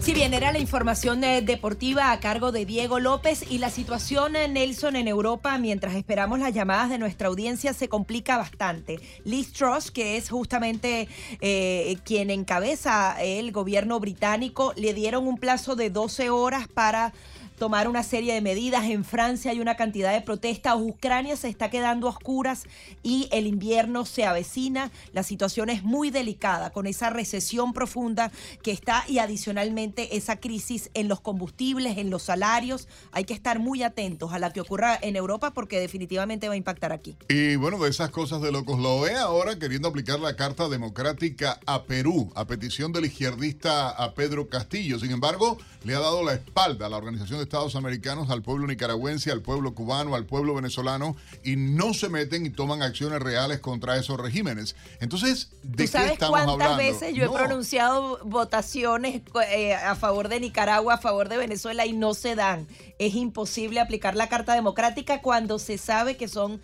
[0.07, 4.37] Si bien era la información eh, deportiva a cargo de Diego López y la situación
[4.37, 9.01] en Nelson en Europa mientras esperamos las llamadas de nuestra audiencia se complica bastante.
[9.25, 11.09] Liz Truss, que es justamente
[11.41, 17.13] eh, quien encabeza el gobierno británico, le dieron un plazo de 12 horas para
[17.57, 18.85] tomar una serie de medidas.
[18.85, 20.77] En Francia hay una cantidad de protestas.
[20.79, 22.65] Ucrania se está quedando a oscuras
[23.03, 24.91] y el invierno se avecina.
[25.13, 28.31] La situación es muy delicada con esa recesión profunda
[28.63, 32.89] que está y adicionalmente esa crisis en los combustibles, en los salarios.
[33.13, 36.59] Hay que estar muy atentos a la que ocurra en Europa porque definitivamente va a
[36.59, 37.17] impactar aquí.
[37.29, 41.61] Y bueno, de esas cosas de locos, lo ve ahora queriendo aplicar la Carta Democrática
[41.67, 44.99] a Perú, a petición del izquierdista a Pedro Castillo.
[44.99, 48.67] Sin embargo, le ha dado la espalda a la Organización de Estados Americanos, al pueblo
[48.67, 53.61] nicaragüense, al pueblo cubano, al pueblo venezolano, y no se meten y toman acciones reales
[53.61, 54.77] contra esos regímenes.
[55.01, 56.77] Entonces, ¿de ¿Tú sabes qué estamos cuántas hablando?
[56.79, 57.33] veces yo No.
[57.33, 62.35] he pronunciado votaciones eh, a favor de Nicaragua, a favor de Venezuela y no se
[62.35, 62.67] dan?
[62.99, 66.61] Es imposible aplicar la Carta Democrática cuando se sabe que son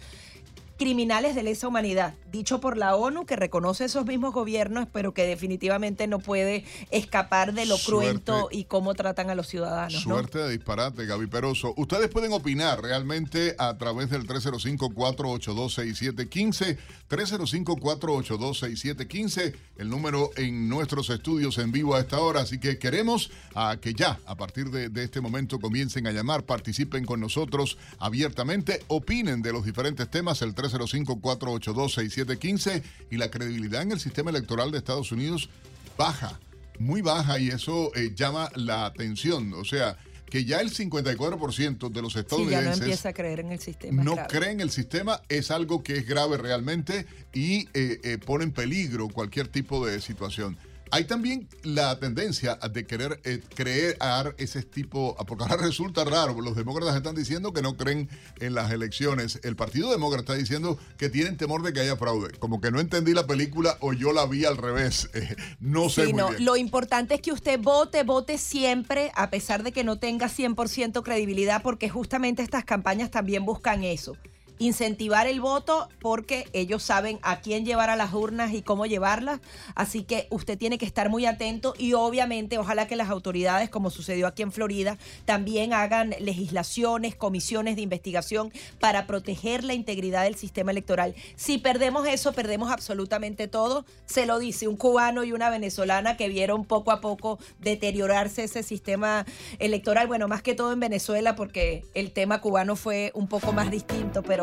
[0.83, 5.25] criminales de lesa humanidad, dicho por la ONU que reconoce esos mismos gobiernos, pero que
[5.25, 8.09] definitivamente no puede escapar de lo Suerte.
[8.09, 10.05] cruento y cómo tratan a los ciudadanos.
[10.09, 10.17] ¿no?
[10.17, 11.73] Suerte de disparate, Gaby Peroso.
[11.77, 16.79] Ustedes pueden opinar realmente a través del 305-482-6715.
[17.09, 22.41] 305-482-6715, el número en nuestros estudios en vivo a esta hora.
[22.41, 26.43] Así que queremos a que ya, a partir de, de este momento, comiencen a llamar,
[26.43, 33.93] participen con nosotros abiertamente, opinen de los diferentes temas, el 305-482-6715 y la credibilidad en
[33.93, 35.49] el sistema electoral de Estados Unidos
[35.97, 36.39] baja
[36.79, 39.53] muy baja y eso eh, llama la atención.
[39.55, 39.97] O sea,
[40.27, 43.61] que ya el 54% de los estadounidenses sí, ya no empieza a creer en el
[43.61, 44.03] sistema.
[44.03, 48.45] No creen en el sistema, es algo que es grave realmente y eh, eh, pone
[48.45, 50.57] en peligro cualquier tipo de situación.
[50.95, 56.55] Hay también la tendencia de querer eh, crear ese tipo, porque ahora resulta raro, los
[56.55, 61.09] demócratas están diciendo que no creen en las elecciones, el Partido Demócrata está diciendo que
[61.09, 64.27] tienen temor de que haya fraude, como que no entendí la película o yo la
[64.27, 65.09] vi al revés,
[65.61, 66.09] no sé.
[66.09, 69.97] Sí, no, lo importante es que usted vote, vote siempre, a pesar de que no
[69.97, 74.19] tenga 100% credibilidad, porque justamente estas campañas también buscan eso
[74.59, 79.41] incentivar el voto porque ellos saben a quién llevar a las urnas y cómo llevarlas.
[79.75, 83.91] Así que usted tiene que estar muy atento y obviamente ojalá que las autoridades, como
[83.91, 90.37] sucedió aquí en Florida, también hagan legislaciones, comisiones de investigación para proteger la integridad del
[90.37, 91.15] sistema electoral.
[91.37, 93.85] Si perdemos eso, perdemos absolutamente todo.
[94.07, 98.63] Se lo dice un cubano y una venezolana que vieron poco a poco deteriorarse ese
[98.63, 99.27] sistema
[99.59, 100.07] electoral.
[100.07, 104.23] Bueno, más que todo en Venezuela porque el tema cubano fue un poco más distinto,
[104.23, 104.42] pero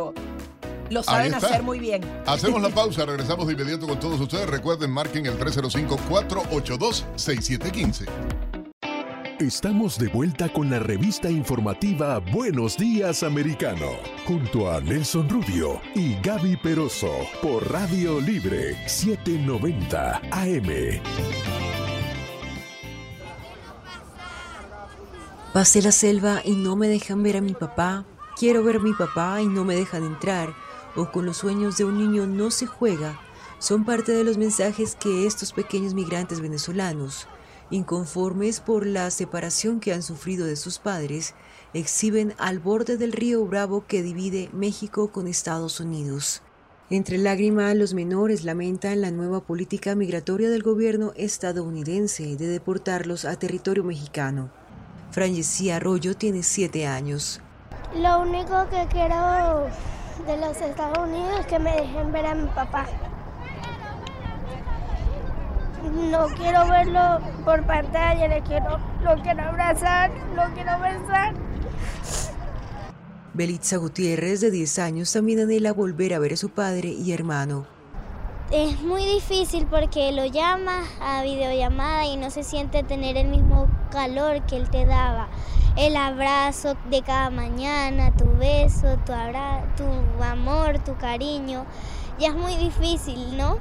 [0.89, 2.01] lo saben hacer muy bien.
[2.25, 4.49] Hacemos la pausa, regresamos de inmediato con todos ustedes.
[4.49, 8.05] Recuerden, marquen el 305-482-6715.
[9.39, 13.91] Estamos de vuelta con la revista informativa Buenos Días Americano,
[14.27, 20.67] junto a Nelson Rubio y Gaby Peroso, por Radio Libre 790 AM.
[25.53, 28.03] Pasé la selva y no me dejan ver a mi papá.
[28.39, 30.55] Quiero ver a mi papá y no me dejan entrar
[30.95, 33.19] o con los sueños de un niño no se juega
[33.59, 37.27] son parte de los mensajes que estos pequeños migrantes venezolanos,
[37.69, 41.35] inconformes por la separación que han sufrido de sus padres,
[41.73, 46.41] exhiben al borde del río Bravo que divide México con Estados Unidos.
[46.89, 53.37] Entre lágrimas, los menores lamentan la nueva política migratoria del gobierno estadounidense de deportarlos a
[53.37, 54.49] territorio mexicano.
[55.11, 57.41] Francesia Arroyo tiene siete años.
[57.95, 59.67] Lo único que quiero
[60.27, 62.85] de los Estados Unidos que me dejen ver a mi papá.
[66.11, 71.33] No quiero verlo por pantalla, le quiero, lo quiero abrazar, lo quiero besar.
[73.33, 77.78] Belitza Gutiérrez, de 10 años, también anhela volver a ver a su padre y hermano.
[78.51, 83.67] Es muy difícil porque lo llama a videollamada y no se siente tener el mismo
[83.91, 85.27] calor que él te daba
[85.75, 89.13] el abrazo de cada mañana, tu beso, tu,
[89.77, 91.65] tu amor, tu cariño.
[92.19, 93.57] Ya es muy difícil, ¿no?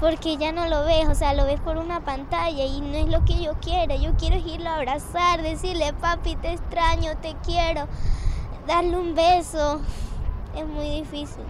[0.00, 3.08] Porque ya no lo ves, o sea, lo ves por una pantalla y no es
[3.08, 3.94] lo que yo quiero.
[3.96, 7.88] Yo quiero irlo a abrazar, decirle, papi, te extraño, te quiero,
[8.66, 9.80] darle un beso.
[10.56, 11.44] Es muy difícil.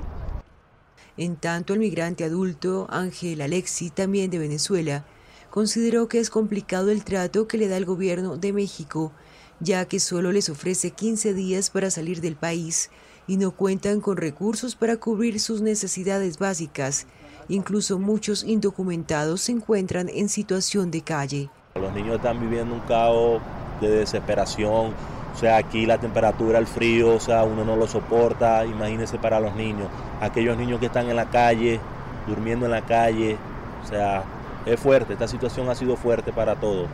[1.17, 5.05] En tanto, el migrante adulto Ángel Alexi, también de Venezuela,
[5.51, 9.13] consideró que es complicado el trato que le da el gobierno de México
[9.61, 12.91] ya que solo les ofrece 15 días para salir del país
[13.27, 17.07] y no cuentan con recursos para cubrir sus necesidades básicas.
[17.49, 21.51] Incluso muchos indocumentados se encuentran en situación de calle.
[21.75, 23.43] Los niños están viviendo un caos
[23.81, 24.93] de desesperación,
[25.35, 29.41] o sea, aquí la temperatura, el frío, o sea, uno no lo soporta, imagínense para
[29.41, 29.89] los niños,
[30.21, 31.81] aquellos niños que están en la calle,
[32.29, 33.37] durmiendo en la calle,
[33.83, 34.23] o sea,
[34.65, 36.89] es fuerte, esta situación ha sido fuerte para todos.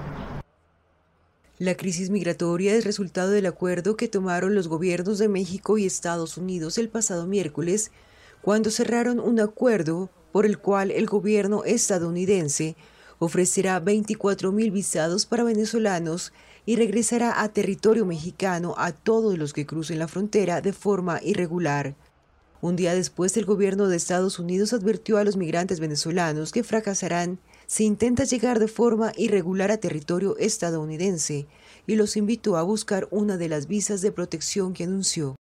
[1.58, 6.38] La crisis migratoria es resultado del acuerdo que tomaron los gobiernos de México y Estados
[6.38, 7.92] Unidos el pasado miércoles,
[8.40, 12.76] cuando cerraron un acuerdo por el cual el gobierno estadounidense
[13.18, 16.32] ofrecerá 24 mil visados para venezolanos
[16.70, 21.96] y regresará a territorio mexicano a todos los que crucen la frontera de forma irregular.
[22.60, 27.40] Un día después, el gobierno de Estados Unidos advirtió a los migrantes venezolanos que fracasarán
[27.66, 31.48] si intenta llegar de forma irregular a territorio estadounidense
[31.88, 35.34] y los invitó a buscar una de las visas de protección que anunció.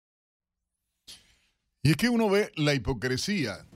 [1.83, 3.66] Y es que uno ve la hipocresía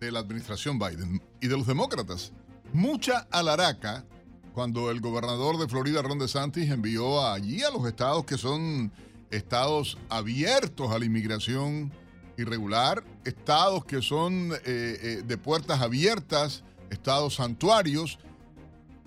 [0.00, 2.32] de la administración Biden y de los demócratas.
[2.72, 4.06] Mucha alaraca
[4.52, 8.92] cuando el gobernador de Florida, Ron DeSantis, envió allí a los estados que son
[9.30, 11.92] estados abiertos a la inmigración
[12.36, 18.18] irregular, estados que son eh, eh, de puertas abiertas estados santuarios.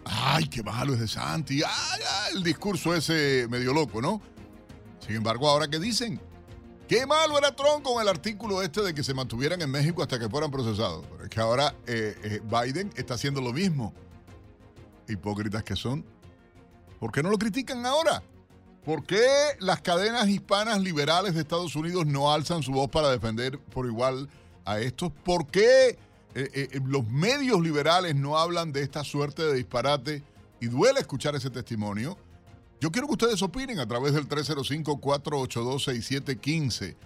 [0.04, 1.62] Ay, qué malo es de Santi.
[1.64, 2.02] Ay,
[2.34, 4.22] el discurso ese medio loco, ¿no?
[5.06, 6.20] Sin embargo, ahora que dicen,
[6.88, 10.20] qué malo era Trump con el artículo este de que se mantuvieran en México hasta
[10.20, 11.06] que fueran procesados.
[11.12, 13.94] Pero es que ahora eh, eh, Biden está haciendo lo mismo.
[15.08, 16.06] Hipócritas que son.
[17.00, 18.24] ¿Por qué no lo critican ahora?
[18.84, 19.26] ¿Por qué
[19.60, 24.30] las cadenas hispanas liberales de Estados Unidos no alzan su voz para defender por igual
[24.64, 25.12] a estos?
[25.24, 25.98] ¿Por qué
[26.36, 30.22] eh, eh, eh, los medios liberales no hablan de esta suerte de disparate
[30.60, 32.18] y duele escuchar ese testimonio.
[32.82, 36.98] Yo quiero que ustedes opinen a través del 305-482-6715.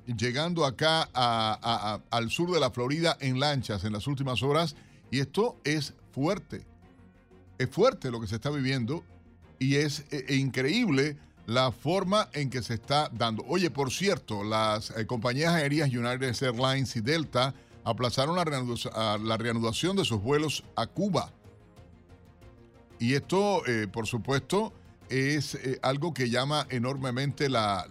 [0.07, 1.09] llegando acá
[2.11, 4.77] al sur de la Florida en lanchas en las últimas horas,
[5.11, 6.65] y esto es fuerte.
[7.59, 9.05] Es fuerte lo que se está viviendo
[9.59, 11.17] y es eh, eh, increíble
[11.49, 13.43] la forma en que se está dando.
[13.49, 18.45] Oye, por cierto, las eh, compañías aéreas United Airlines y Delta aplazaron la,
[19.39, 21.33] reanudación de sus vuelos a Cuba.
[22.99, 24.75] Y esto, por supuesto,
[25.09, 27.87] es algo que llama enormemente la,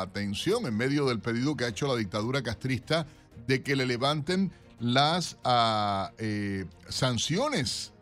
[0.00, 3.06] atención en medio del pedido que ha hecho la dictadura castrista
[3.46, 6.12] de que le levanten las ah,
[6.88, 7.92] sanciones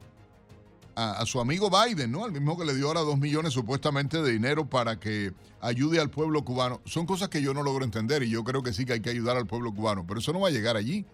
[0.97, 2.25] a, su amigo Biden, ¿no?
[2.25, 6.11] Al mismo que le dio ahora dos millones supuestamente de dinero para que ayude al
[6.11, 6.81] pueblo cubano.
[6.85, 9.11] Son cosas que yo no logro entender y yo creo que sí que hay que
[9.11, 11.05] ayudar al pueblo cubano, pero eso no va a llegar allí.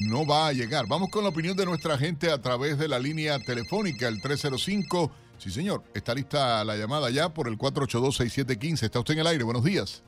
[0.00, 0.86] No va a llegar.
[0.88, 5.10] Vamos con la opinión de nuestra gente a través de la línea telefónica, el 305.
[5.36, 8.82] Sí, señor, está lista la llamada ya por el 482-6715.
[8.82, 9.44] Está usted en el aire.
[9.44, 10.02] Buenos días.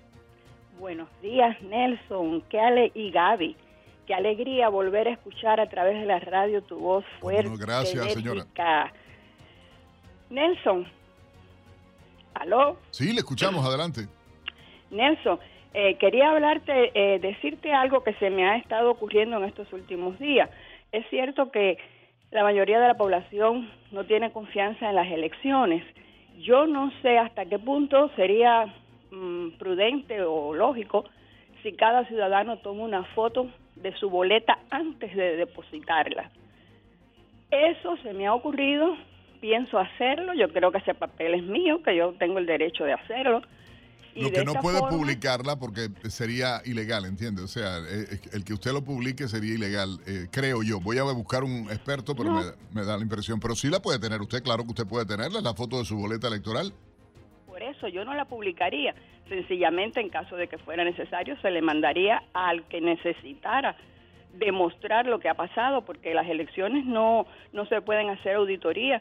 [0.79, 3.57] Buenos días, Nelson, Kale y Gaby.
[4.07, 7.49] Qué alegría volver a escuchar a través de la radio tu voz fuerte.
[7.49, 8.47] Bueno, gracias, señora.
[10.31, 10.87] Nelson.
[12.35, 12.79] ¿Aló?
[12.91, 14.09] Sí, le escuchamos, adelante.
[14.91, 15.39] Nelson,
[15.75, 20.19] eh, quería hablarte, eh, decirte algo que se me ha estado ocurriendo en estos últimos
[20.19, 20.51] días.
[20.91, 21.79] Es cierto que
[22.31, 25.85] la mayoría de la población no tiene confianza en las elecciones.
[26.39, 28.75] Yo no sé hasta qué punto sería
[29.11, 31.05] mm, prudente o lógico
[31.63, 36.31] si cada ciudadano toma una foto de su boleta antes de depositarla.
[37.51, 38.97] Eso se me ha ocurrido,
[39.41, 42.95] pienso hacerlo, yo creo que ese papel es mío, que yo tengo el derecho de
[42.95, 43.43] hacerlo.
[44.15, 47.43] lo que no puede publicarla porque sería ilegal, ¿entiende?
[47.43, 50.81] O sea, eh, eh, el que usted lo publique sería ilegal, eh, creo yo.
[50.81, 52.43] Voy a buscar un experto, pero me,
[52.73, 53.39] me, da la impresión.
[53.39, 55.97] Pero sí la puede tener usted, claro que usted puede tenerla, la foto de su
[55.97, 56.73] boleta electoral.
[57.47, 58.95] Por eso yo no la publicaría.
[59.29, 63.77] Sencillamente, en caso de que fuera necesario, se le mandaría al que necesitara
[64.35, 69.01] demostrar lo que ha pasado, porque las elecciones no, no se pueden hacer auditoría,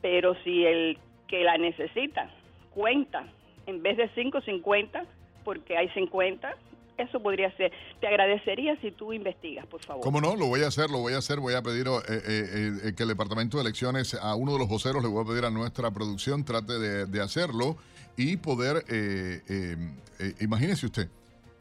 [0.00, 0.98] pero si el
[1.28, 2.30] que la necesita
[2.74, 3.24] cuenta,
[3.66, 5.04] en vez de 550,
[5.44, 6.56] porque hay 50,
[6.98, 7.72] eso podría ser.
[8.00, 10.02] Te agradecería si tú investigas, por favor.
[10.02, 10.36] ¿Cómo no?
[10.36, 11.40] Lo voy a hacer, lo voy a hacer.
[11.40, 14.68] Voy a pedir eh, eh, eh, que el Departamento de Elecciones, a uno de los
[14.68, 17.76] voceros, le voy a pedir a nuestra producción, trate de hacerlo
[18.16, 19.76] y poder, eh, eh,
[20.18, 21.08] eh, imagínese usted,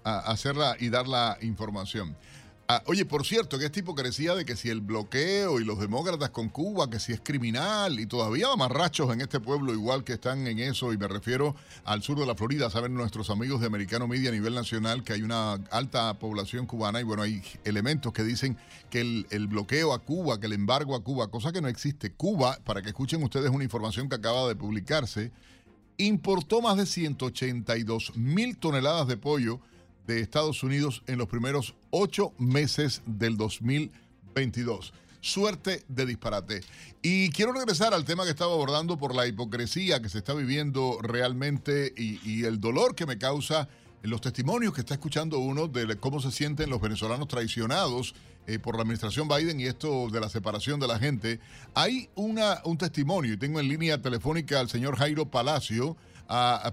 [0.04, 2.16] hacerla y dar la información.
[2.74, 6.30] Ah, oye, por cierto, que esta hipocresía de que si el bloqueo y los demócratas
[6.30, 10.48] con Cuba, que si es criminal, y todavía amarrachos en este pueblo igual que están
[10.48, 14.08] en eso, y me refiero al sur de la Florida, saben nuestros amigos de Americano
[14.08, 18.24] Media a nivel nacional que hay una alta población cubana y bueno, hay elementos que
[18.24, 18.56] dicen
[18.90, 22.14] que el, el bloqueo a Cuba, que el embargo a Cuba, cosa que no existe.
[22.14, 25.34] Cuba, para que escuchen ustedes una información que acaba de publicarse,
[26.06, 29.60] importó más de 182 mil toneladas de pollo
[30.08, 34.94] de Estados Unidos en los primeros ocho meses del 2022.
[35.22, 36.62] Suerte de disparate.
[37.04, 40.98] Y quiero regresar al tema que estaba abordando por la hipocresía que se está viviendo
[41.02, 43.70] realmente y, y el dolor que me causa
[44.04, 48.16] los testimonios que está escuchando uno de cómo se sienten los venezolanos traicionados
[48.48, 51.40] eh, por la administración Biden y esto de la separación de la gente,
[51.76, 55.96] hay una, un testimonio y tengo en línea telefónica al señor Jairo Palacio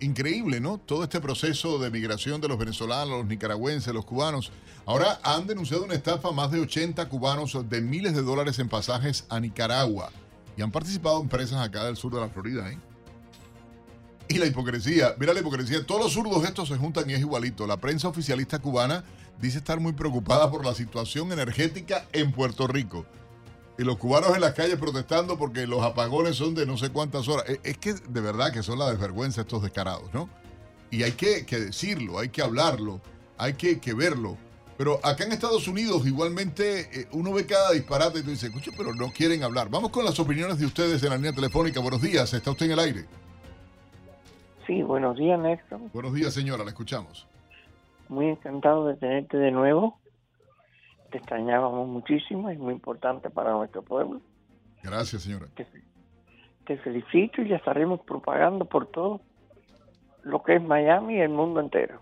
[0.01, 0.79] increíble, ¿no?
[0.79, 4.51] Todo este proceso de migración de los venezolanos, los nicaragüenses, los cubanos.
[4.87, 9.27] Ahora han denunciado una estafa más de 80 cubanos de miles de dólares en pasajes
[9.29, 10.11] a Nicaragua.
[10.57, 12.79] Y han participado empresas acá del sur de la Florida, ¿eh?
[14.31, 17.67] Y la hipocresía, mira la hipocresía, todos los zurdos estos se juntan y es igualito.
[17.67, 19.03] La prensa oficialista cubana
[19.41, 23.05] dice estar muy preocupada por la situación energética en Puerto Rico
[23.77, 27.27] y los cubanos en las calles protestando porque los apagones son de no sé cuántas
[27.27, 27.45] horas.
[27.49, 30.31] E, es que de verdad que son la desvergüenza estos descarados, ¿no?
[30.93, 33.01] Y hay que, decirlo, hay que hablarlo,
[33.37, 34.39] hay que, verlo.
[34.79, 38.71] Pero acá en Estados Unidos igualmente eh, uno ve cada disparate y tú dices, escucha,
[38.77, 39.71] pero no quieren hablar.
[39.71, 41.81] Vamos con las opiniones de ustedes en la línea telefónica.
[41.81, 43.07] Buenos días, ¿está usted en el aire?
[44.71, 45.81] Sí, buenos días, Néstor.
[45.93, 47.27] Buenos días, señora, la escuchamos.
[48.09, 49.99] Muy encantado de tenerte de nuevo
[51.11, 54.21] te extrañábamos muchísimo, es muy importante para nuestro pueblo.
[54.85, 55.49] Gracias, señora.
[55.57, 59.21] Te, felicito y ya estaremos propagando por todo
[60.23, 62.01] lo que es Miami y el mundo entero.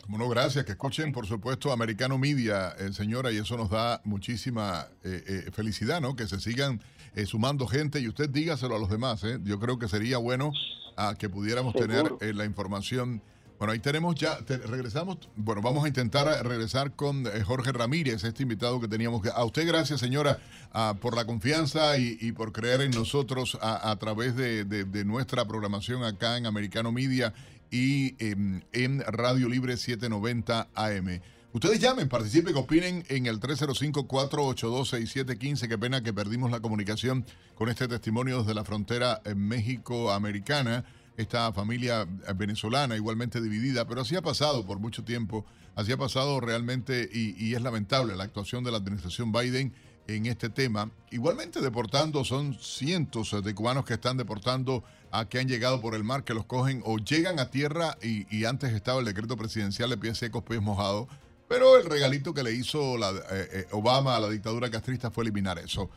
[0.00, 0.64] Como no, gracias.
[0.64, 5.50] Que escuchen, por supuesto, Americano Media, eh, señora, y eso nos da muchísima eh, eh,
[5.50, 6.14] felicidad, ¿no?
[6.14, 6.78] Que se sigan
[7.24, 9.38] sumando gente y usted dígaselo a los demás, ¿eh?
[9.42, 10.52] Yo creo que sería bueno
[10.96, 13.22] ah, que pudiéramos tener la información
[13.58, 15.16] bueno, ahí tenemos ya, regresamos.
[15.34, 19.26] Bueno, vamos a intentar regresar con eh, Jorge Ramírez, este invitado que teníamos.
[19.28, 20.38] A usted, gracias, señora,
[20.72, 26.36] ah, por la confianza y, por creer en nosotros a, través de, nuestra programación acá
[26.36, 27.32] en Americano Media
[27.70, 31.20] y em, en Radio Libre 790 AM.
[31.56, 35.68] Ustedes llamen, participen, opinen en el 305-482-6715.
[35.68, 40.84] Qué pena que perdimos la comunicación con este testimonio desde la frontera eh, México-Americana
[41.16, 46.40] esta familia venezolana igualmente dividida, pero así ha pasado por mucho tiempo, así ha pasado
[46.40, 49.72] realmente y, es lamentable la actuación de la administración Biden
[50.08, 50.90] en este tema.
[51.10, 56.04] Igualmente deportando, son cientos de cubanos que están deportando a que han llegado por el
[56.04, 59.96] mar, que los cogen o llegan a tierra y, antes estaba el decreto presidencial de
[59.96, 61.08] pies secos, pies mojados,
[61.48, 65.58] pero el regalito que le hizo eh, eh, Obama a la dictadura castrista fue eliminar
[65.58, 65.88] eso.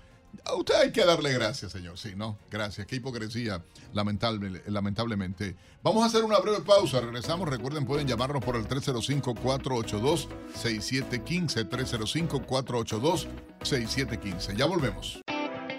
[0.46, 1.98] A usted hay que darle gracias, señor.
[1.98, 2.86] Sí, no, gracias.
[2.86, 5.56] Qué hipocresía, lamentable, lamentablemente.
[5.82, 7.02] Vamos a hacer una breve pausa.
[7.02, 7.50] Regresamos.
[7.50, 11.68] Recuerden, pueden llamarnos por el 305-482-6715.
[11.68, 14.56] 305-482-6715.
[14.56, 15.20] Ya volvemos.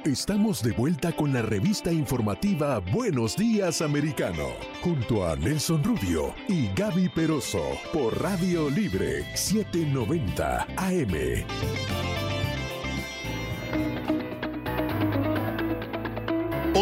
[0.04, 4.48] Estamos de vuelta con la revista informativa Buenos Días Americano,
[4.82, 12.29] junto a Nelson Rubio y Gaby Peroso, por Radio Libre 790 AM.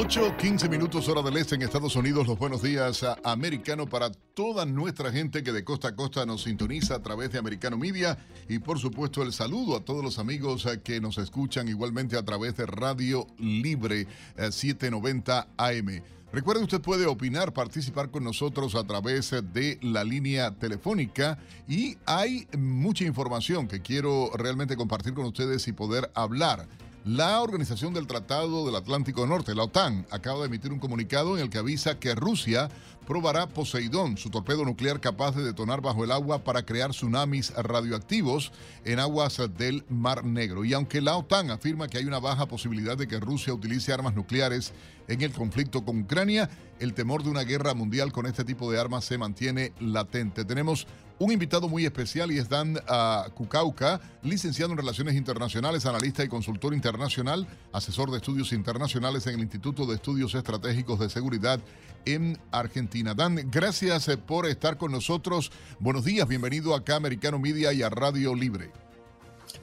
[0.01, 2.29] 8, 15 minutos hora del este en Estados Unidos.
[2.29, 6.95] Los buenos días Americano para toda nuestra gente que de costa a costa nos sintoniza
[6.95, 8.17] a través de Americano Media.
[8.49, 12.25] Y por supuesto el saludo a todos los amigos eh, que nos escuchan igualmente a
[12.25, 16.03] través de Radio Libre 790 eh, AM.
[16.33, 22.47] Recuerde, usted puede opinar, participar con nosotros a través de la línea telefónica y hay
[22.57, 26.69] mucha información que quiero realmente compartir con ustedes y poder hablar.
[27.05, 31.43] La Organización del Tratado del Atlántico Norte, la OTAN, acaba de emitir un comunicado en
[31.43, 32.69] el que avisa que Rusia
[33.07, 38.53] probará Poseidón, su torpedo nuclear capaz de detonar bajo el agua para crear tsunamis radioactivos
[38.85, 40.65] en aguas del Mar Negro.
[40.65, 44.15] Y aunque la OTAN afirma que hay una baja posibilidad de que Rusia utilice armas
[44.15, 44.75] nucleares
[45.07, 48.79] en el conflicto con Ucrania, el temor de una guerra mundial con este tipo de
[48.79, 50.45] armas se mantiene latente.
[50.45, 50.87] Tenemos
[51.19, 53.29] un invitado muy especial y es Dan ah,
[54.23, 59.87] licenciado en Relaciones Internacionales, analista y consultor internacional, asesor de estudios internacionales en el Instituto
[59.87, 61.61] de Estudios Estratégicos de Seguridad
[62.05, 63.15] en Argentina.
[63.15, 65.51] Dan, gracias eh, por estar con nosotros.
[65.81, 68.71] Buenos días, bienvenido acá a Americano Media y a Radio Libre.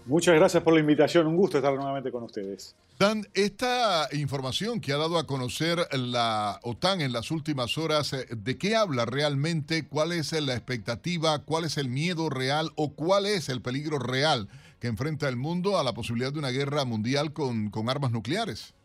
[0.05, 2.75] Muchas gracias por la invitación, un gusto estar nuevamente con ustedes.
[2.99, 8.27] Dan, esta información que ha dado a conocer la OTAN en las últimas horas, eh,
[8.29, 9.87] ¿de qué habla realmente?
[9.87, 11.39] ¿Cuál es la expectativa?
[11.39, 14.47] ¿Cuál es el miedo real o cuál es el peligro real
[14.79, 18.75] que enfrenta el mundo a la posibilidad de una guerra mundial con, armas nucleares?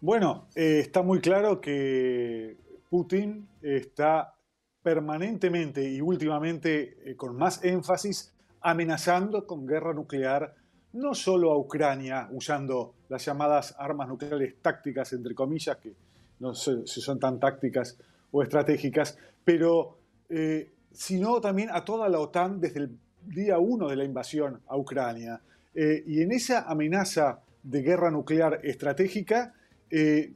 [0.00, 2.56] Bueno, eh, está muy claro que
[2.88, 4.34] Putin está
[4.82, 8.32] permanentemente y últimamente eh, con más énfasis
[8.70, 10.54] amenazando con guerra nuclear
[10.94, 15.92] no solo a Ucrania usando las llamadas armas nucleares tácticas, entre comillas, que
[16.40, 17.98] no sé si son tan tácticas
[18.30, 19.98] o estratégicas, pero
[20.28, 24.76] eh, sino también a toda la OTAN desde el día uno de la invasión a
[24.76, 25.40] Ucrania.
[25.74, 29.54] Eh, y en esa amenaza de guerra nuclear estratégica,
[29.90, 30.32] eh,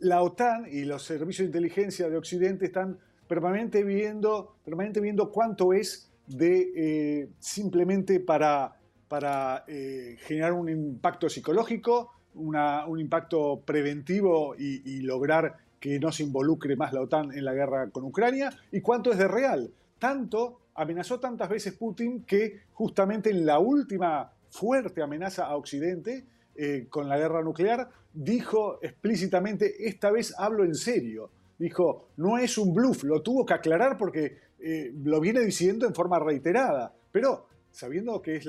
[0.00, 5.72] la OTAN y los servicios de inteligencia de Occidente están permanentemente viendo, permanente viendo cuánto
[5.72, 8.74] es de simplemente para,
[9.08, 16.92] para generar un impacto psicológico, un impacto preventivo y, lograr que no se involucre más
[16.92, 19.70] la OTAN en la guerra con Ucrania y cuánto es de real.
[19.98, 26.24] Tanto, amenazó tantas veces Putin que justamente en la última fuerte amenaza a Occidente
[26.54, 31.30] eh, con la guerra nuclear, dijo explícitamente, esta vez hablo en serio.
[31.58, 35.94] Dijo, no es un bluff, lo tuvo que aclarar porque eh, lo viene diciendo en
[35.94, 38.48] forma reiterada, pero sabiendo que es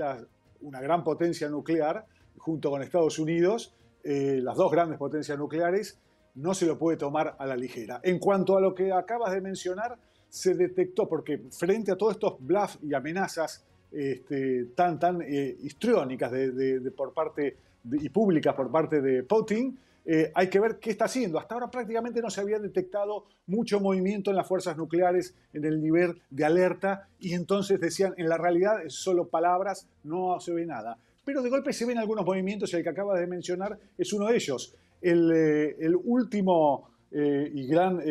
[0.61, 2.05] una gran potencia nuclear,
[2.37, 5.99] junto con Estados Unidos, eh, las dos grandes potencias nucleares,
[6.35, 7.99] no se lo puede tomar a la ligera.
[8.03, 9.97] En cuanto a lo que acabas de mencionar,
[10.29, 16.31] se detectó, porque frente a todos estos bluffs y amenazas este, tan, tan eh, histriónicas
[16.31, 17.57] de, por parte
[17.91, 19.77] y públicas por parte de Putin,
[20.11, 21.37] eh, hay que ver qué está haciendo.
[21.37, 25.79] Hasta ahora prácticamente no se había detectado mucho movimiento en las fuerzas nucleares en el
[25.79, 30.65] nivel de alerta y entonces decían, en la realidad es solo palabras, no se ve
[30.65, 34.11] nada pero de golpe se ven algunos movimientos y el que acabas de mencionar es
[34.13, 34.75] uno de ellos.
[34.99, 38.01] El, eh, último eh, y gran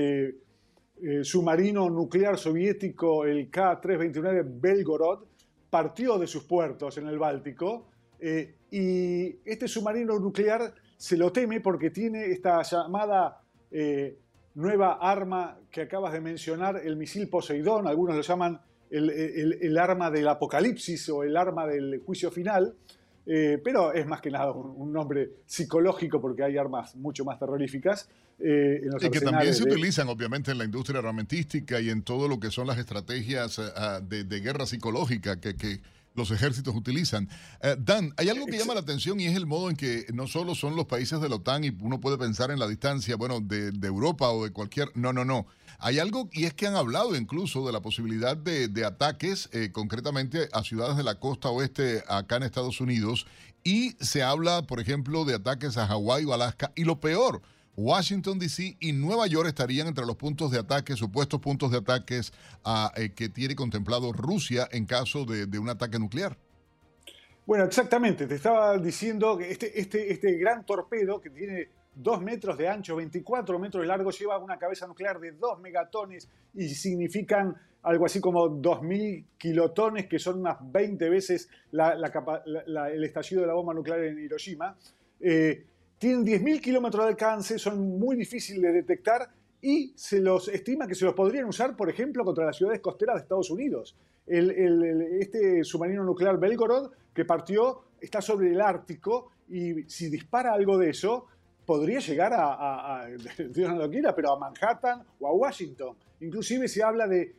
[1.23, 5.25] submarino nuclear soviético, el K-329 Belgorod,
[5.69, 7.89] partió de sus puertos en el Báltico
[8.71, 13.41] y este submarino nuclear se lo teme porque tiene esta llamada
[14.59, 20.29] nueva arma que acabas de mencionar, el misil Poseidón, algunos lo llaman el, arma del
[20.29, 22.75] apocalipsis o el arma del juicio final,
[23.27, 28.09] eh, pero es más que nada un, nombre psicológico porque hay armas mucho más terroríficas.
[28.41, 32.39] Eh, y que también se utilizan obviamente en la industria armamentística y en todo lo
[32.39, 35.81] que son las estrategias eh, ah, de, guerra psicológica que, que
[36.19, 37.29] los ejércitos utilizan.
[37.79, 40.55] Dan, hay algo que llama la atención y es el modo en que no solo
[40.55, 43.73] son los países de la OTAN y uno puede pensar en la distancia, bueno, de,
[43.73, 44.91] de Europa o de cualquier...
[44.95, 45.47] No, no, no.
[45.81, 50.49] Hay algo, y es que han hablado incluso de la posibilidad de, ataques, eh, concretamente
[50.53, 53.27] a ciudades de la costa oeste acá en Estados Unidos,
[53.63, 57.43] y se habla, por ejemplo, de ataques a Hawái o Alaska, y lo peor,
[57.79, 58.77] Washington, D.C.
[58.81, 62.33] y Nueva York estarían entre los puntos de ataque, supuestos puntos de ataques
[62.65, 66.37] a, eh, que tiene contemplado Rusia en caso de, de, un ataque nuclear.
[67.47, 68.27] Bueno, exactamente.
[68.27, 72.97] Te estaba diciendo que este, este, este gran torpedo que tiene 2 metros de ancho,
[72.97, 78.21] 24 metros de largo, lleva una cabeza nuclear de 2 megatones y significan algo así
[78.21, 84.19] como 2.000 kilotones, que son unas 20 veces el estallido de la bomba nuclear en
[84.19, 84.77] Hiroshima.
[85.21, 85.65] Eh,
[85.99, 89.31] tienen 10.000 kilómetros de alcance, son muy difíciles de detectar
[89.61, 93.17] y se los estima que se los podrían usar, por ejemplo, contra las ciudades costeras
[93.17, 93.97] de Estados Unidos.
[94.27, 100.91] este submarino nuclear Belgorod que partió está sobre el Ártico y si dispara algo de
[100.91, 101.27] eso,
[101.67, 103.07] podría llegar a,
[103.51, 105.97] Dios no lo quiera, pero a Manhattan o a Washington.
[106.21, 107.35] Inclusive se habla de,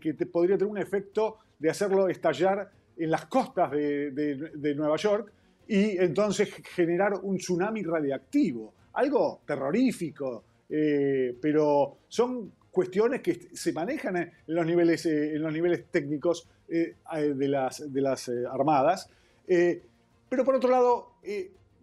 [0.00, 5.32] que te podría tener un efecto de hacerlo estallar en las costas de, Nueva York
[5.68, 8.74] y entonces generar un tsunami radiactivo.
[8.94, 15.52] Algo terrorífico, eh, pero son cuestiones que se manejan en los niveles, eh, en los
[15.52, 16.94] niveles técnicos eh,
[17.34, 19.10] de las, de las armadas.
[19.46, 21.12] pero por otro lado,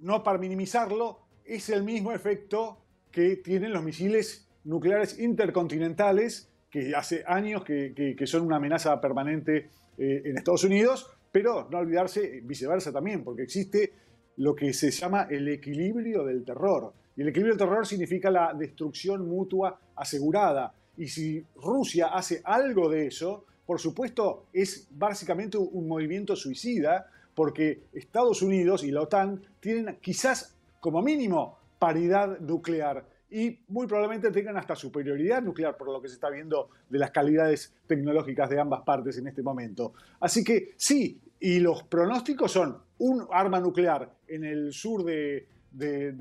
[0.01, 2.77] no para minimizarlo, es el mismo efecto
[3.11, 10.37] que tienen los misiles nucleares intercontinentales, que hace años que, son una amenaza permanente en
[10.37, 13.91] Estados Unidos, pero no olvidarse viceversa también, porque existe
[14.37, 16.93] lo que se llama el equilibrio del terror.
[17.17, 20.75] Y el equilibrio del terror significa la destrucción mutua asegurada.
[20.95, 27.85] Y si Rusia hace algo de eso, por supuesto es básicamente un movimiento suicida, porque
[27.93, 34.57] Estados Unidos y la OTAN tienen quizás como mínimo paridad nuclear y muy probablemente tengan
[34.57, 38.83] hasta superioridad nuclear por lo que se está viendo de las calidades tecnológicas de ambas
[38.83, 39.93] partes en este momento.
[40.19, 45.47] Así que sí, y los pronósticos son un arma nuclear en el sur de,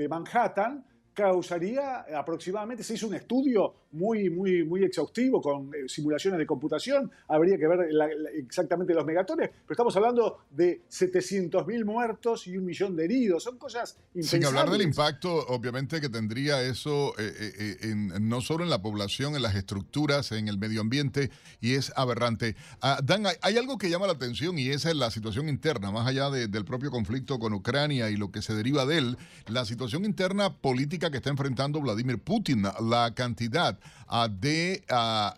[0.09, 6.47] Manhattan, causaría aproximadamente, se hizo un estudio muy, muy, muy exhaustivo con eh, simulaciones de
[6.47, 7.89] computación, habría que ver
[8.35, 13.59] exactamente los megatones, pero estamos hablando de 700.000 muertos y un millón de heridos, son
[13.59, 14.31] cosas impensables.
[14.31, 19.37] Sin hablar del impacto, obviamente, que tendría eso eh, eh, no solo en la población,
[19.37, 21.31] en las estructuras, en el medio ambiente,
[21.61, 22.57] y es aberrante.
[22.81, 26.07] Ah, Dan, hay, algo que llama la atención y esa es la situación interna, más
[26.07, 30.05] allá del propio conflicto con Ucrania y lo que se deriva de él, la situación
[30.05, 34.85] interna política que está enfrentando Vladimir Putin, la cantidad ah, de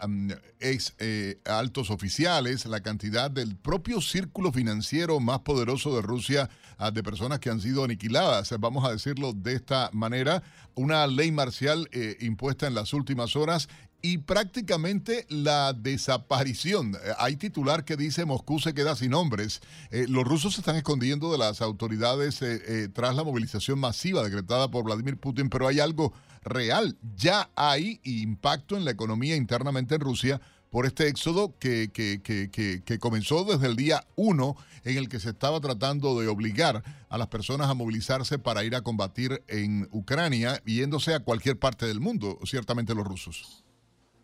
[0.07, 0.31] mm,
[0.61, 6.91] ex, eh, altos oficiales, la cantidad del propio círculo financiero más poderoso de Rusia, ah,
[6.91, 10.43] de personas que han sido aniquiladas, vamos a decirlo de esta manera,
[10.75, 13.69] una ley marcial eh, impuesta en las últimas horas
[14.05, 16.95] y prácticamente la desaparición.
[16.95, 19.63] Eh, hay titular que dice Moscú se queda sin hombres.
[19.91, 24.71] Eh, los rusos se están escondiendo de las autoridades eh, tras la movilización masiva decretada
[24.71, 26.99] por Vladimir Putin, pero hay algo real.
[27.17, 30.39] Ya hay impacto en la economía internamente en Rusia
[30.69, 35.19] por este éxodo que, que, que, que, comenzó desde el día 1 en el que
[35.19, 39.89] se estaba tratando de obligar a las personas a movilizarse para ir a combatir en
[39.93, 43.64] Ucrania, yéndose a cualquier parte del mundo, ciertamente los rusos.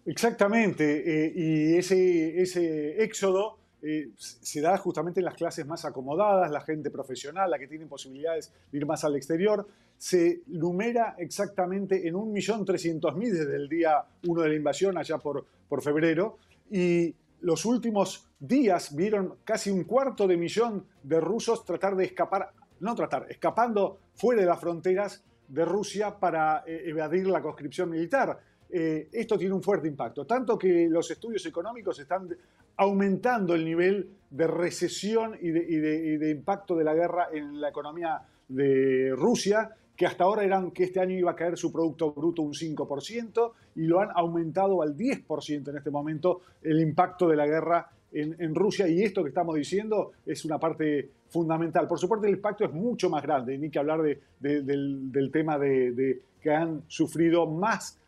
[0.06, 6.50] Exactamente, eh, y ese, ese éxodo eh, se da justamente en las clases más acomodadas,
[6.50, 12.06] la gente profesional, la que tiene posibilidades de ir más al exterior, se numera exactamente
[12.08, 16.38] en 1.300.000 desde el día 1 de la invasión, allá por, por febrero,
[16.70, 22.52] y los últimos días vieron casi un cuarto de millón de rusos tratar de escapar,
[22.80, 28.38] no tratar, escapando fuera de las fronteras de Rusia para eh, evadir la conscripción militar.
[28.72, 32.28] Eh, esto tiene un fuerte impacto, tanto que los estudios económicos están
[32.76, 39.12] aumentando el nivel de recesión y de, impacto de la guerra en la economía de
[39.16, 42.52] Rusia, que hasta ahora eran que este año iba a caer su Producto Bruto un
[42.52, 47.90] 5%, y lo han aumentado al 10% en este momento el impacto de la guerra
[48.12, 51.86] en, Rusia, y esto que estamos diciendo es una parte fundamental.
[51.86, 56.20] Por supuesto, el impacto es mucho más grande, ni que hablar del, del, tema de
[56.40, 57.99] que han sufrido más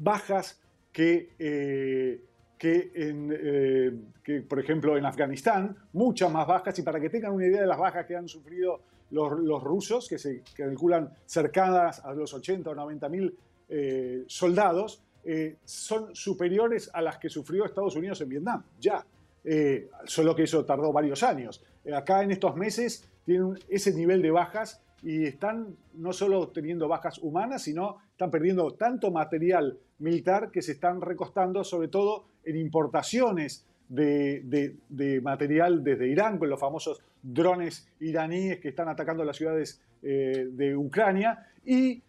[0.00, 0.60] bajas
[0.92, 2.24] que, eh,
[2.62, 3.92] eh,
[4.22, 7.66] que, por ejemplo, en Afganistán, muchas más bajas, y para que tengan una idea de
[7.66, 8.80] las bajas que han sufrido
[9.10, 13.36] los, rusos, que se calculan cercanas a los 80 o 90 mil
[13.68, 15.02] eh, soldados,
[15.64, 19.04] son superiores a las que sufrió Estados Unidos en Vietnam, ya.
[20.06, 21.62] solo que eso tardó varios años.
[21.94, 27.18] acá en estos meses tienen ese nivel de bajas y están no solo teniendo bajas
[27.18, 33.64] humanas, sino están perdiendo tanto material militar que se están recostando sobre todo en importaciones
[33.88, 40.48] de, material desde Irán, con los famosos drones iraníes que están atacando las ciudades eh,
[40.50, 42.02] de Ucrania, y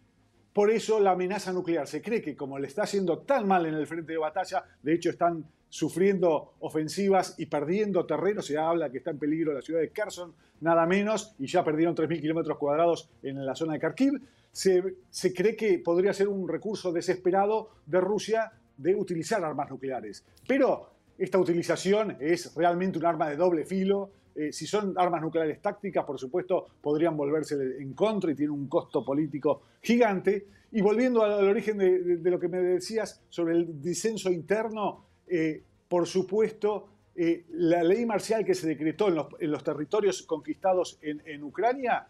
[0.53, 1.87] por eso la amenaza nuclear.
[1.87, 4.93] Se cree que como le está haciendo tan mal en el frente de batalla, de
[4.93, 8.41] hecho están sufriendo ofensivas y perdiendo terreno.
[8.41, 11.95] Se habla que está en peligro la ciudad de Kherson, nada menos, y ya perdieron
[11.95, 14.21] 3.000 kilómetros cuadrados en la zona de Kharkiv.
[14.51, 20.25] Se, se, cree que podría ser un recurso desesperado de Rusia de utilizar armas nucleares.
[20.47, 24.09] Pero esta utilización es realmente un arma de doble filo.
[24.33, 28.67] Eh, si son armas nucleares tácticas, por supuesto, podrían volverse en contra y tiene un
[28.67, 30.47] costo político gigante.
[30.71, 36.07] Y volviendo al, origen de, lo que me decías sobre el disenso interno, eh, por
[36.07, 42.07] supuesto, eh, la ley marcial que se decretó en los, territorios conquistados en, Ucrania,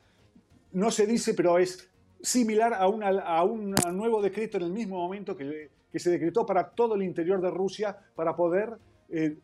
[0.74, 1.90] no se dice, pero es
[2.22, 7.04] similar a, un nuevo decreto en el mismo momento que, se decretó para todo el
[7.04, 8.78] interior de Rusia para poder
[9.10, 9.38] eh,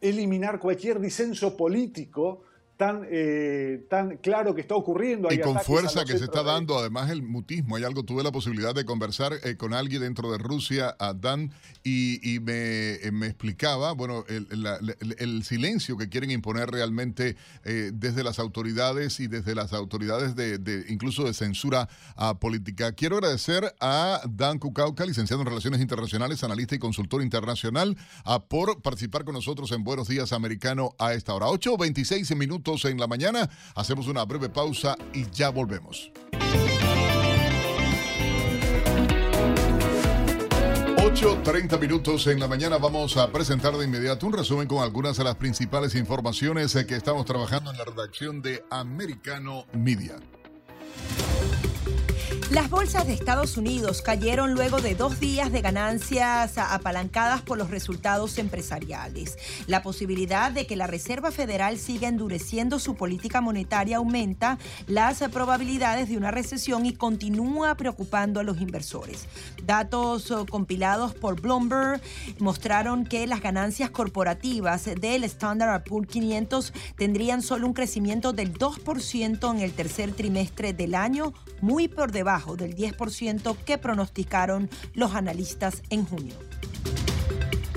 [0.00, 2.44] eliminar cualquier disenso político
[2.80, 5.30] tan, eh, tan claro que está ocurriendo.
[5.30, 7.76] y con fuerza que se está dando, además el mutismo.
[7.76, 11.52] Hay algo, tuve la posibilidad de conversar eh, con alguien dentro de Rusia, Dan,
[11.84, 14.46] y, y me, eh, me, explicaba, bueno, el,
[15.18, 21.24] el, silencio que quieren imponer realmente desde las autoridades y desde las autoridades de, incluso
[21.24, 21.86] de censura
[22.38, 22.92] política.
[22.92, 27.96] Quiero agradecer a Dan Kukauka, licenciado en Relaciones Internacionales, analista y consultor internacional,
[28.48, 31.46] por participar con nosotros en Buenos Días Americano a esta hora.
[31.46, 33.48] 8.26 minutos en la mañana.
[33.74, 36.10] Hacemos una breve pausa y ya volvemos.
[41.20, 45.24] 8.30 minutos en la mañana vamos a presentar de inmediato un resumen con algunas de
[45.24, 50.16] las principales informaciones que estamos trabajando en la redacción de Americano Media.
[52.50, 57.70] Las bolsas de Estados Unidos cayeron luego de dos días de ganancias apalancadas por los
[57.70, 59.38] resultados empresariales.
[59.68, 64.58] La posibilidad de que la Reserva Federal siga endureciendo su política monetaria aumenta
[64.88, 69.28] las probabilidades de una recesión y continúa preocupando a los inversores.
[69.64, 72.00] Datos oh, compilados por Bloomberg
[72.40, 79.54] mostraron que las ganancias corporativas del Standard Poor's 500 tendrían solo un crecimiento del 2%
[79.54, 85.82] en el tercer trimestre del año, muy por debajo del 10% que pronosticaron los analistas
[85.90, 86.34] en junio.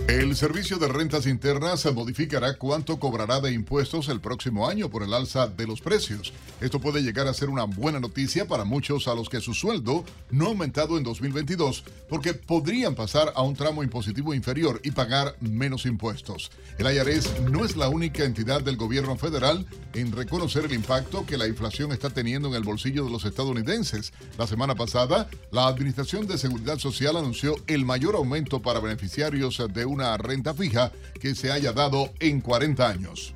[0.07, 5.13] El Servicio de Rentas Internas modificará cuánto cobrará de impuestos el próximo año por el
[5.13, 6.33] alza de los precios.
[6.59, 10.03] Esto puede llegar a ser una buena noticia para muchos a los que su sueldo
[10.29, 15.37] no ha aumentado en 2022 porque podrían pasar a un tramo impositivo inferior y pagar
[15.39, 16.51] menos impuestos.
[16.77, 21.37] El IRS no es la única entidad del gobierno federal en reconocer el impacto que
[21.37, 24.11] la inflación está teniendo en el bolsillo de los estadounidenses.
[24.37, 29.92] La semana pasada, la Administración de Seguridad Social anunció el mayor aumento para beneficiarios de
[29.93, 33.33] una renta fija que se haya dado en 40 años.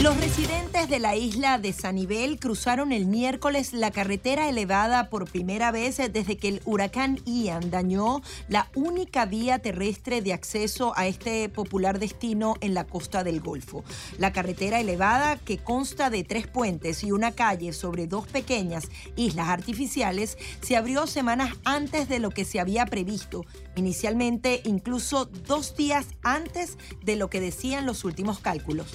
[0.00, 5.72] Los residentes de la isla de Sanibel cruzaron el miércoles la carretera elevada por primera
[5.72, 11.48] vez desde que el huracán Ian dañó la única vía terrestre de acceso a este
[11.48, 13.82] popular destino en la costa del Golfo.
[14.18, 18.84] La carretera elevada, que consta de tres puentes y una calle sobre dos pequeñas
[19.16, 23.44] islas artificiales, se abrió semanas antes de lo que se había previsto,
[23.74, 28.94] inicialmente incluso dos días antes de lo que decían los últimos cálculos.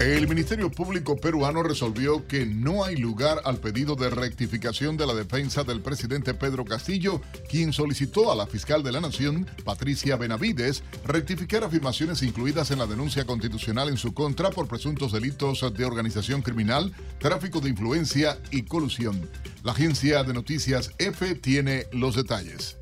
[0.00, 5.12] El Ministerio Público peruano resolvió que no hay lugar al pedido de rectificación de la
[5.12, 7.20] defensa del presidente Pedro Castillo,
[7.50, 12.86] quien solicitó a la fiscal de la Nación, Patricia Benavides, rectificar afirmaciones incluidas en la
[12.86, 18.62] denuncia constitucional en su contra por presuntos delitos de organización criminal, tráfico de influencia y
[18.62, 19.28] colusión.
[19.64, 22.78] La agencia de noticias EFE tiene los detalles.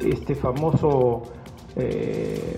[0.00, 1.34] Este famoso...
[1.76, 2.56] Eh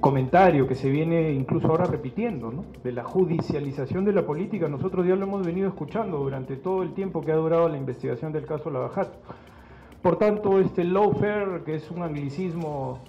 [0.00, 2.64] comentario que se viene incluso ahora repitiendo, ¿no?
[2.82, 4.68] de la judicialización de la política.
[4.68, 8.32] Nosotros ya lo hemos venido escuchando durante todo el tiempo que ha durado la investigación
[8.32, 9.18] del caso Lavajato.
[10.02, 13.00] Por tanto, este lawfare, que es un anglicismo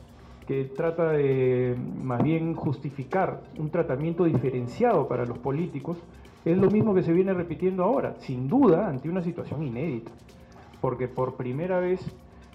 [0.48, 5.98] que trata de más bien justificar un tratamiento diferenciado para los políticos,
[6.44, 10.11] es lo mismo que se viene repitiendo ahora, sin duda ante una situación inédita,
[10.82, 11.99] porque por primera vez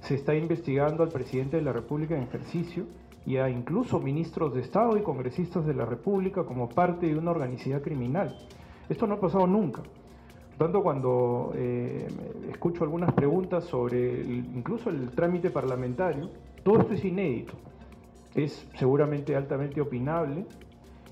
[0.01, 2.85] se está investigando al presidente de la República en ejercicio
[3.27, 7.31] y a incluso ministros de Estado y congresistas de la República como parte de una
[7.31, 8.37] organicidad criminal.
[8.89, 9.83] Esto no ha pasado nunca.
[10.59, 12.07] Tanto, cuando eh,
[12.51, 16.31] escucho algunas preguntas sobre incluso el trámite parlamentario,
[16.63, 17.55] todo esto es inédito,
[18.35, 20.47] es seguramente altamente opinable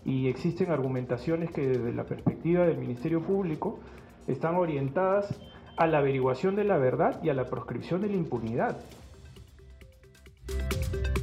[0.04, 3.78] y existen argumentaciones que desde la perspectiva del Ministerio Público
[4.26, 5.40] están orientadas
[5.76, 8.78] a la averiguación de la verdad y a la proscripción de la impunidad.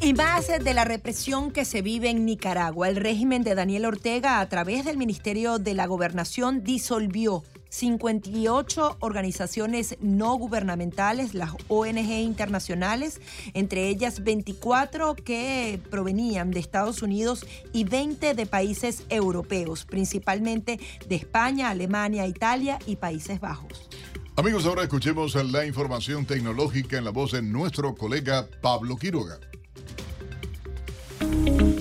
[0.02, 4.40] Y más de la represión que se vive en Nicaragua, el régimen de Daniel Ortega
[4.40, 13.20] a través del Ministerio de la Gobernación disolvió 58 organizaciones no gubernamentales, las ONG internacionales,
[13.54, 21.16] entre ellas 24 que provenían de Estados Unidos y 20 de países europeos, principalmente de
[21.16, 23.90] España, Alemania, Italia y Países Bajos.
[24.38, 29.38] Amigos, ahora escuchemos la información tecnológica en la voz de nuestro colega Pablo Quiroga.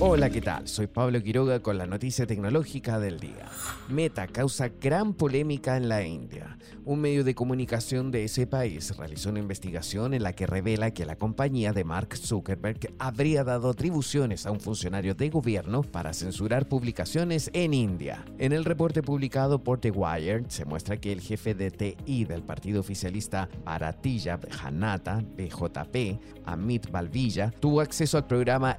[0.01, 0.67] Hola, ¿qué tal?
[0.67, 3.45] Soy Pablo Quiroga con la noticia tecnológica del día.
[3.89, 6.57] Meta causa gran polémica en la India.
[6.85, 11.05] Un medio de comunicación de ese país realizó una investigación en la que revela que
[11.05, 16.67] la compañía de Mark Zuckerberg habría dado atribuciones a un funcionario de gobierno para censurar
[16.67, 18.25] publicaciones en India.
[18.39, 22.43] En el reporte publicado por The Wire se muestra que el jefe de TI del
[22.43, 28.77] partido oficialista Bharatiya Janata, BJP, Amit Balvilla, tuvo acceso al programa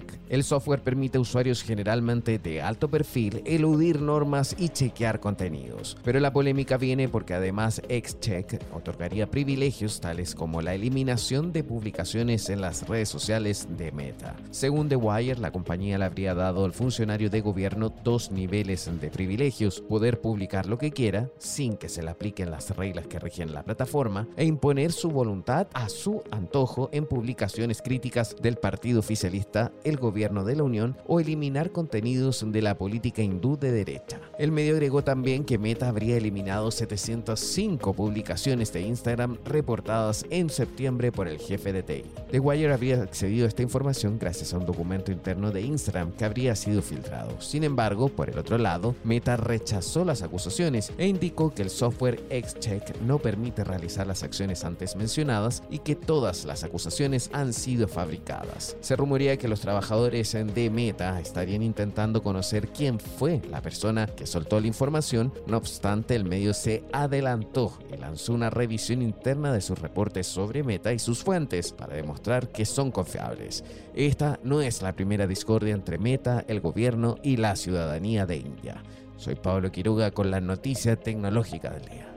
[0.00, 0.20] XCheck.
[0.28, 5.96] El software permite a usuarios generalmente de alto perfil eludir normas y chequear contenidos.
[6.04, 12.48] Pero la polémica viene porque además XCheck otorgaría privilegios tales como la eliminación de publicaciones
[12.48, 14.36] en las redes sociales de Meta.
[14.50, 19.10] Según The Wire, la compañía le habría dado al funcionario de gobierno dos niveles de
[19.10, 23.52] privilegios, poder publicar lo que quiera sin que se le apliquen las reglas que rigen
[23.52, 29.72] la plataforma e imponer su voluntad a su antojo en publicaciones críticas del partido oficialista,
[29.90, 34.20] el gobierno de la Unión o eliminar contenidos de la política hindú de derecha.
[34.38, 41.12] El medio agregó también que Meta habría eliminado 705 publicaciones de Instagram reportadas en septiembre
[41.12, 42.04] por el jefe de TI.
[42.30, 46.24] The Wire habría accedido a esta información gracias a un documento interno de Instagram que
[46.24, 47.40] habría sido filtrado.
[47.40, 52.20] Sin embargo, por el otro lado, Meta rechazó las acusaciones e indicó que el software
[52.30, 57.88] XCheck no permite realizar las acciones antes mencionadas y que todas las acusaciones han sido
[57.88, 58.76] fabricadas.
[58.80, 64.26] Se rumorea que los trabajadores de Meta estarían intentando conocer quién fue la persona que
[64.26, 69.62] soltó la información, no obstante el medio se adelantó y lanzó una revisión interna de
[69.62, 73.64] sus reportes sobre Meta y sus fuentes para demostrar que son confiables.
[73.94, 78.82] Esta no es la primera discordia entre Meta, el gobierno y la ciudadanía de India.
[79.16, 82.09] Soy Pablo Quiruga con la noticia tecnológica del día.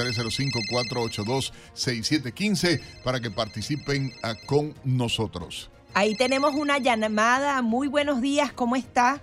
[1.74, 1.93] 305-482-6715.
[2.02, 5.70] 6715 para que participen ah, con nosotros.
[5.94, 7.62] Ahí tenemos una llamada.
[7.62, 9.20] Muy buenos días, ¿cómo está?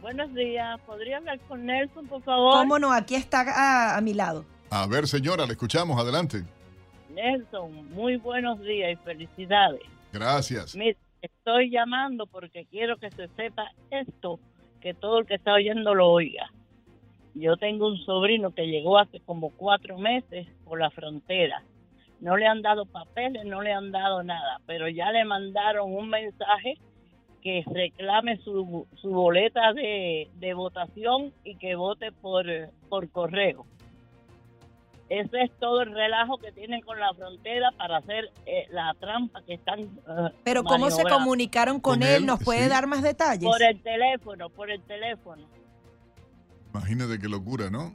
[0.00, 2.54] Buenos días, ¿podría hablar con Nelson, por favor?
[2.54, 2.92] ¿Cómo no?
[2.92, 4.44] Aquí está a, mi lado.
[4.70, 6.42] A ver, señora, le escuchamos, adelante.
[7.10, 9.82] Nelson, muy buenos días y felicidades.
[10.12, 10.76] Gracias.
[11.22, 14.40] estoy llamando porque quiero que se sepa esto,
[14.80, 16.50] que todo el que está oyendo lo oiga.
[17.34, 21.62] Yo tengo un sobrino que llegó hace como cuatro meses por la frontera.
[22.20, 26.08] No le han dado papeles, no le han dado nada, pero ya le mandaron un
[26.08, 26.78] mensaje
[27.42, 32.46] que reclame su, su boleta de, votación y que vote por,
[32.88, 33.66] por correo.
[35.08, 39.42] Ese es todo el relajo que tienen con la frontera para hacer eh, la trampa
[39.42, 39.80] que están.
[39.80, 42.24] Eh, pero ¿cómo se comunicaron con, él?
[42.24, 43.44] ¿Nos puede dar más detalles?
[43.44, 45.42] Por el teléfono, por el teléfono.
[46.74, 47.94] Imagínate qué locura, ¿no?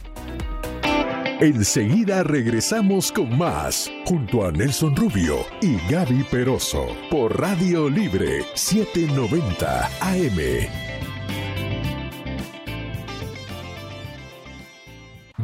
[1.42, 9.88] Enseguida regresamos con más, junto a Nelson Rubio y Gaby Peroso, por Radio Libre 790
[10.02, 10.91] AM.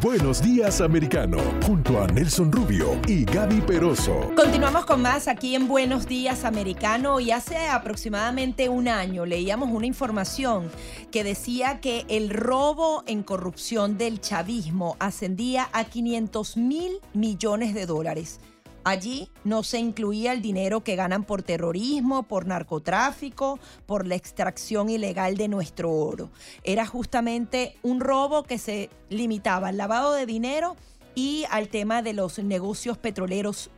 [0.01, 4.31] Buenos días, americano, junto a Nelson Rubio y Gaby Peroso.
[4.35, 7.19] Continuamos con más aquí en Buenos días, americano.
[7.19, 10.69] Y hace aproximadamente un año leíamos una información
[11.11, 17.87] que decía que el robo en corrupción del chavismo ascendía a 500 mil millones de
[17.87, 18.39] dólares.
[18.87, 24.89] Allí no se incluía el dinero que ganan por terrorismo, por narcotráfico, por la extracción
[24.89, 26.29] ilegal de nuestro oro.
[26.63, 30.77] Era justamente un robo que se limitaba al lavado de dinero
[31.15, 33.71] y al tema de los negocios petroleros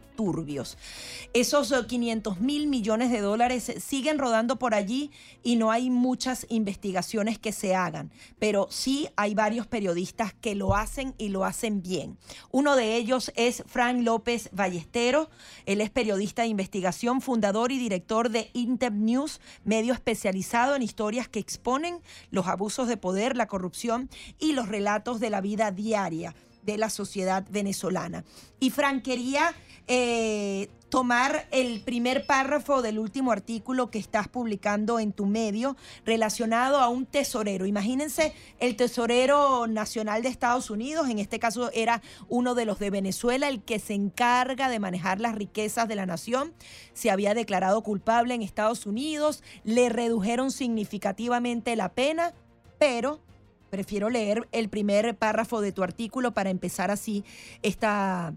[1.33, 5.11] Esos 500 eh, mil millones de dólares siguen rodando por allí
[5.43, 10.75] y no hay muchas investigaciones que se hagan, pero sí hay varios periodistas que lo
[10.75, 12.17] hacen y lo hacen bien.
[12.51, 15.29] Uno de ellos es Frank López Ballesteros,
[15.65, 21.29] él es periodista de investigación, fundador y director de Inter News, medio especializado en historias
[21.29, 26.35] que exponen los abusos de poder, la corrupción y los relatos de la vida diaria
[26.71, 28.23] de la sociedad venezolana.
[28.59, 29.55] Y Frank quería
[29.87, 35.75] eh, tomar el primer párrafo del último artículo que estás publicando en tu medio
[36.05, 37.65] relacionado a un tesorero.
[37.65, 42.89] Imagínense el tesorero nacional de Estados Unidos, en este caso era uno de los de
[42.89, 46.53] Venezuela, el que se encarga de manejar las riquezas de la nación,
[46.93, 52.33] se había declarado culpable en Estados Unidos, le redujeron significativamente la pena,
[52.79, 53.21] pero
[53.69, 57.23] prefiero leer el primer párrafo de tu artículo para empezar así
[57.61, 58.33] esta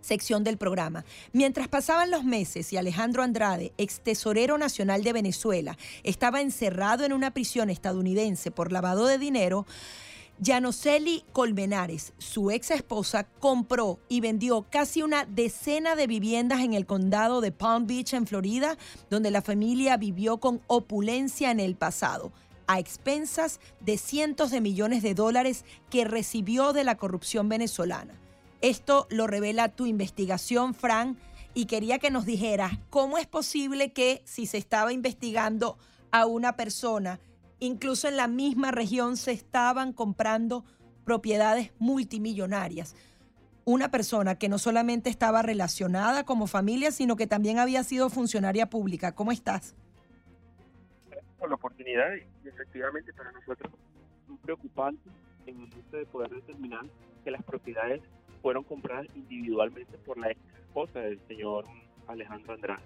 [0.00, 1.04] sección del programa.
[1.32, 7.12] Mientras pasaban los meses y Alejandro Andrade, ex tesorero nacional de Venezuela, estaba encerrado en
[7.12, 9.66] una prisión estadounidense por lavado de dinero,
[10.40, 16.86] Janoseli Colmenares, su ex esposa, compró y vendió casi una decena de viviendas en el
[16.86, 18.78] condado de Palm Beach, en Florida,
[19.10, 22.30] donde la familia vivió con opulencia en el pasado
[22.68, 28.14] a expensas de cientos de millones de dólares que recibió de la corrupción venezolana.
[28.60, 31.18] Esto lo revela tu investigación, Fran,
[31.54, 35.78] y quería que nos dijeras cómo es posible que si se estaba investigando
[36.10, 37.20] a una persona,
[37.58, 40.64] incluso en la misma región se estaban comprando
[41.04, 42.94] propiedades multimillonarias.
[43.64, 48.68] Una persona que no solamente estaba relacionada como familia, sino que también había sido funcionaria
[48.68, 49.14] pública.
[49.14, 49.74] ¿Cómo estás?
[51.38, 52.08] Por la oportunidad
[52.58, 55.08] efectivamente para nosotros es preocupante
[55.46, 56.84] en el de poder determinar
[57.24, 58.02] que las propiedades
[58.42, 61.64] fueron compradas individualmente por la ex esposa del señor
[62.08, 62.82] Alejandro Andrade.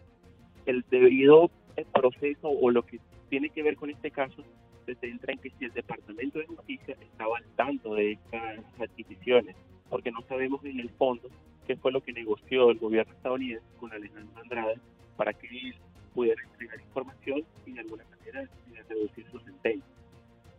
[0.67, 1.51] El debido
[1.93, 3.01] proceso o lo que
[3.31, 4.45] tiene que ver con este caso
[4.85, 9.57] se centra en que si el Departamento de Justicia estaba al tanto de estas adquisiciones,
[9.89, 11.29] porque no sabemos en el fondo
[11.67, 14.81] qué fue lo que negoció el gobierno estadounidense con Alejandro Andrade
[15.17, 15.75] para que él
[16.15, 18.49] pudiera entregar información y de alguna manera
[18.89, 19.85] reducir su sentencia.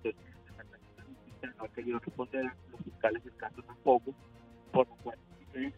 [0.04, 0.22] Entonces,
[1.42, 4.14] de no ha querido responder, los fiscales del caso tampoco,
[4.72, 5.18] por lo cual
[5.54, 5.74] es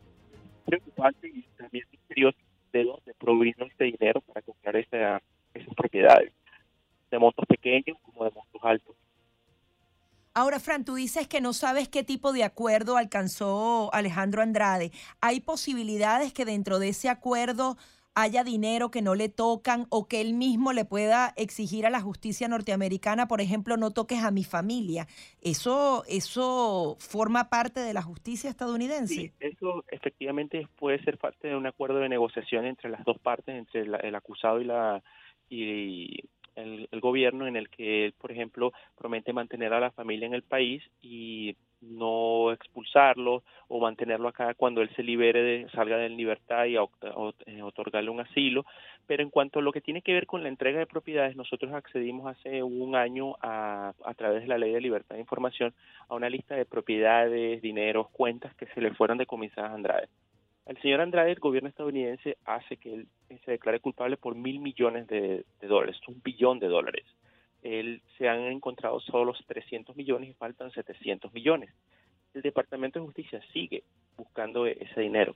[0.66, 2.38] preocupante y también misterioso
[2.72, 5.22] de dónde provino este dinero para comprar esa,
[5.54, 6.34] esas propiedades,
[7.12, 8.96] de montos pequeños como de montos altos.
[10.38, 14.92] Ahora, Fran, tú dices que no sabes qué tipo de acuerdo alcanzó Alejandro Andrade.
[15.22, 17.78] ¿Hay posibilidades que dentro de ese acuerdo
[18.16, 22.02] haya dinero que no le tocan o que él mismo le pueda exigir a la
[22.02, 25.08] justicia norteamericana, por ejemplo, no toques a mi familia.
[25.42, 29.14] ¿Eso, eso forma parte de la justicia estadounidense?
[29.14, 33.56] Sí, eso efectivamente puede ser parte de un acuerdo de negociación entre las dos partes,
[33.56, 35.04] entre el acusado y la
[35.50, 36.20] y
[36.56, 40.34] el, el, gobierno, en el que él, por ejemplo, promete mantener a la familia en
[40.34, 41.56] el país y
[41.90, 47.62] no expulsarlo o mantenerlo acá cuando él se libere, de, salga de libertad y eh,
[47.62, 48.66] otorgarle un asilo.
[49.08, 51.74] Pero en cuanto a lo que tiene que ver con la entrega de propiedades, nosotros
[51.74, 55.74] accedimos hace un año a, a través de la Ley de Libertad de Información
[56.10, 60.08] a una lista de propiedades, dineros, cuentas que se le fueron decomisadas a Andrade.
[60.66, 63.08] El señor Andrade, el gobierno estadounidense hace que él
[63.46, 67.06] se declare culpable por mil millones de dólares, un billón de dólares
[68.18, 71.72] se han encontrado solo los 300 millones y faltan 700 millones.
[72.34, 73.84] El Departamento de Justicia sigue
[74.18, 75.36] buscando ese dinero.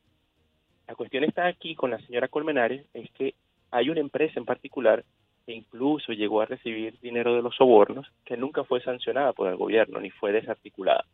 [0.88, 3.34] La cuestión está aquí con la señora Colmenares, es que
[3.72, 5.04] hay una empresa en particular
[5.46, 9.56] que incluso llegó a recibir dinero de los sobornos que nunca fue sancionada por el
[9.56, 11.06] gobierno ni fue desarticulada.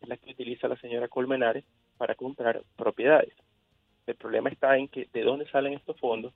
[0.00, 1.64] Es la que utiliza la señora Colmenares
[1.98, 3.34] para comprar propiedades.
[4.06, 6.32] El problema está en que de dónde salen estos fondos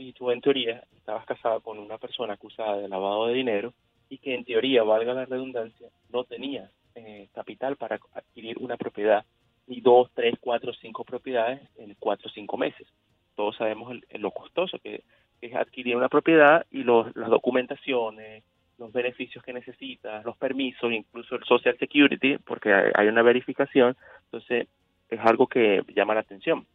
[0.00, 3.74] y tú en teoría estabas casado con una persona acusada de lavado de dinero
[4.08, 9.24] y que en teoría, valga la redundancia, no tenía eh, capital para adquirir una propiedad,
[9.66, 12.88] ni dos, tres, cuatro, cinco propiedades en cuatro o cinco meses.
[13.36, 15.04] Todos sabemos lo costoso que,
[15.40, 18.44] es adquirir una propiedad y los, las documentaciones,
[18.78, 24.66] los beneficios que necesitas, los permisos, incluso el Social Security, porque hay una verificación, entonces
[25.08, 26.66] es algo que llama la atención.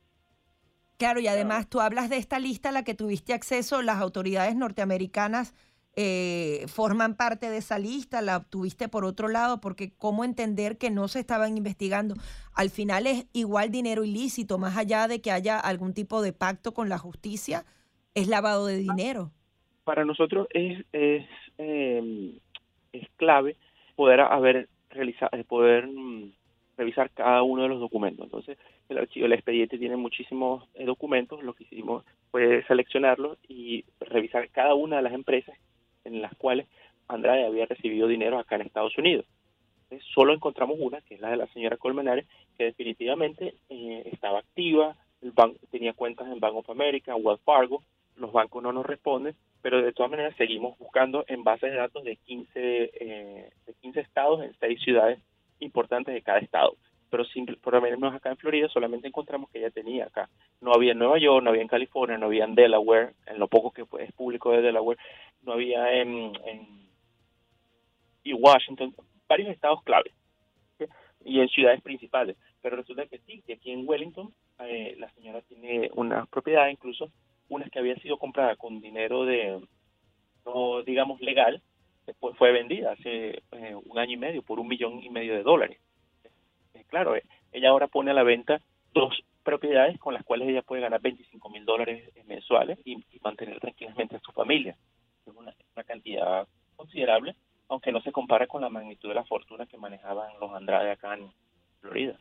[0.98, 4.56] Claro, y además tú hablas de esta lista a la que tuviste acceso, las autoridades
[4.56, 5.54] norteamericanas
[5.98, 10.92] eh, forman parte de esa lista, la obtuviste por otro lado, porque cómo entender que
[10.92, 12.16] no se estaban investigando.
[12.54, 16.74] Al final es igual dinero ilícito, más allá de que haya algún tipo de pacto
[16.74, 17.64] con la justicia,
[18.14, 19.32] es lavado de dinero.
[19.86, 21.26] Para nosotros es, es,
[21.58, 22.40] em,
[22.92, 23.56] es clave
[23.96, 26.34] poder haber realizado, poder mm,
[26.78, 28.26] revisar cada uno de los documentos.
[28.26, 28.58] Entonces,
[28.90, 34.50] el archivo, el expediente tiene muchísimos eh, documentos, lo que hicimos fue seleccionarlos y revisar
[34.50, 35.58] cada una de las empresas
[36.04, 36.68] en las cuales
[37.08, 39.26] Andrade había recibido dinero acá en Estados Unidos.
[40.14, 42.26] solo encontramos una, que es la de la señora Colmenares,
[42.58, 47.84] que definitivamente eh, estaba activa, el banco tenía cuentas en Bank of America, Wells Fargo,
[48.18, 52.04] los bancos no nos responden, pero de todas maneras seguimos buscando en bases de datos
[52.04, 55.20] de 15, eh, de 15 estados en 6 ciudades
[55.60, 56.76] importantes de cada estado.
[57.10, 57.24] Pero
[57.62, 60.30] por lo menos acá en Florida solamente encontramos que ella tenía acá.
[60.60, 63.48] No había en Nueva York, no había en California, no había en Delaware, en lo
[63.48, 64.98] poco que es público de Delaware,
[65.44, 66.34] no había en,
[68.38, 68.94] Washington,
[69.28, 70.14] varios estados claves
[71.24, 72.36] y en ciudades principales.
[72.62, 77.12] Pero resulta que sí, que aquí en Wellington eh, la señora tiene una propiedad, incluso
[77.50, 79.62] una que había sido comprada con dinero de,
[80.46, 81.62] no digamos legal,
[82.06, 85.44] después fue vendida hace eh, un año y medio por un millón y medio de
[85.44, 85.80] dólares.
[86.74, 88.62] Eh, claro, eh, ella ahora pone a la venta
[88.94, 89.14] dos
[89.44, 94.20] propiedades con las cuales ella puede ganar 25 mil dólares mensuales y, mantener tranquilamente a
[94.20, 94.78] su familia.
[95.26, 95.54] Es una,
[95.86, 97.36] cantidad considerable,
[97.68, 101.16] aunque no se compara con la magnitud de la fortuna que manejaban los Andrade acá
[101.16, 101.32] en
[101.82, 102.18] Florida.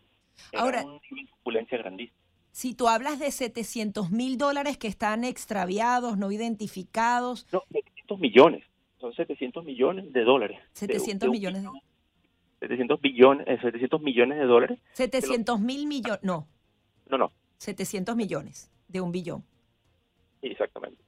[0.57, 1.01] ahora, una
[1.41, 2.19] opulencia grandísima.
[2.51, 7.47] Si tú hablas de 700 mil dólares que están extraviados, no identificados.
[7.53, 8.65] No, 700 millones
[9.05, 10.59] son 700 millones de dólares.
[10.73, 11.69] 700 millones de
[12.61, 14.79] 700 billones, 700 eh, millones de dólares.
[14.95, 16.49] 700 mil millones, no.
[17.11, 17.33] No, no.
[17.59, 19.45] 700 millones de un billón.
[20.41, 21.05] Exactamente.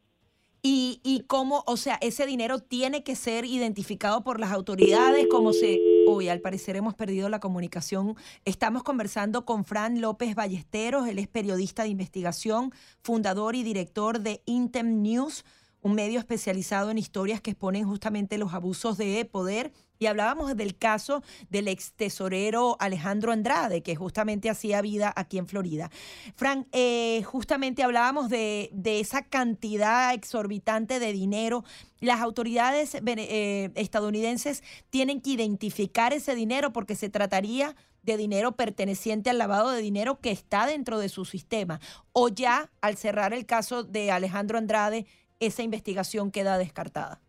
[0.61, 5.53] Y, y cómo, o sea, ese dinero tiene que ser identificado por las autoridades, como
[5.53, 5.81] se...
[6.09, 8.17] Uy, al parecer hemos perdido la comunicación.
[8.45, 14.43] Estamos conversando con Fran López Ballesteros, él es periodista de investigación, fundador y director de
[14.45, 15.45] Intem News
[15.83, 19.73] un medio especializado en historias que exponen justamente los abusos de poder.
[19.99, 25.47] Y hablábamos del caso del ex tesorero Alejandro Andrade, que justamente hacía vida aquí en
[25.47, 25.91] Florida.
[26.35, 31.65] Frank, eh, justamente hablábamos de, esa cantidad exorbitante de dinero.
[32.01, 37.75] Las autoridades eh, estadounidenses tienen que identificar ese dinero porque se trataría
[38.07, 41.81] de dinero perteneciente al lavado de dinero que está dentro de su sistema.
[42.13, 45.07] O ya, al cerrar el caso de Alejandro Andrade,
[45.41, 47.21] esa investigación queda descartada.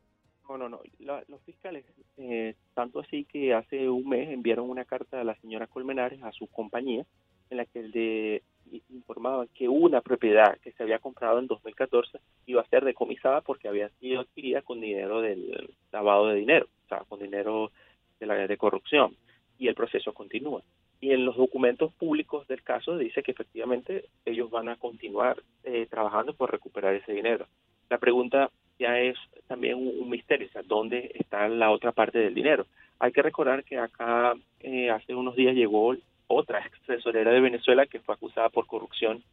[0.48, 0.82] No, no, no.
[1.28, 1.86] los fiscales,
[2.18, 6.32] eh, tanto así que hace un mes enviaron una carta a la señora Colmenares, a
[6.32, 7.06] su compañía,
[7.50, 8.44] en la que le
[8.90, 13.68] informaba que una propiedad que se había comprado en 2014 iba a ser decomisada porque
[13.68, 17.72] había sido adquirida con dinero del lavado de dinero, o sea, con dinero
[18.20, 19.16] de la de corrupción.
[19.58, 20.62] Y el proceso continúa.
[21.00, 25.88] Y en los documentos públicos del caso dice que efectivamente ellos van a continuar eh,
[25.90, 27.48] trabajando por recuperar ese dinero.
[27.90, 28.50] La pregunta
[28.80, 32.66] ya es también un, misterio, o sea, ¿dónde está la otra parte del dinero?
[33.00, 35.96] Hay que recordar que acá eh, hace unos días llegó
[36.28, 39.24] otra ex tesorera de Venezuela que fue acusada por corrupción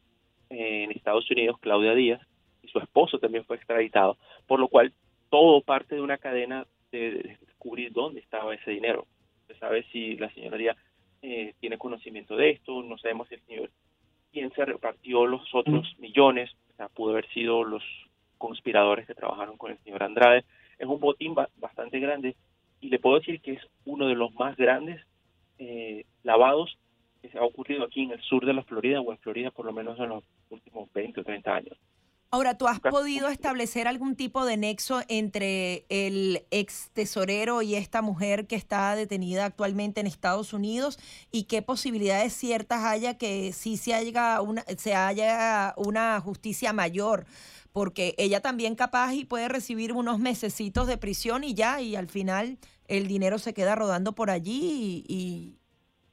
[0.51, 2.21] en Estados Unidos, Claudia Díaz,
[2.63, 4.17] y su esposo también fue extraditado,
[4.47, 4.93] por lo cual
[5.31, 9.07] todo parte de una cadena de, descubrir dónde estaba ese dinero.
[9.49, 10.77] Se sabe si la señora Díaz
[11.23, 13.71] eh, tiene conocimiento de esto, no sabemos si el señor
[14.33, 17.83] quién se repartió los otros millones, o sea, pudo haber sido los
[18.45, 20.45] conspiradores que trabajaron con el señor Andrade.
[20.79, 22.37] Es un botín bastante grande
[22.83, 25.01] y le puedo decir que es uno de los más grandes
[25.59, 26.77] eh, lavados
[27.23, 29.65] que se ha ocurrido aquí en el sur de la Florida o en Florida por
[29.65, 31.79] lo menos en los últimos 20 o 30 años.
[32.31, 38.03] Ahora, ¿tú has podido establecer algún tipo de nexo entre el ex tesorero y esta
[38.03, 40.99] mujer que está detenida actualmente en Estados Unidos
[41.31, 47.25] y qué posibilidades ciertas haya que sí se haya una, se haya una justicia mayor?
[47.75, 52.09] Porque ella también capaz y puede recibir unos mesecitos de prisión y ya, y al
[52.09, 52.57] final
[52.89, 55.59] el dinero se queda rodando por allí y...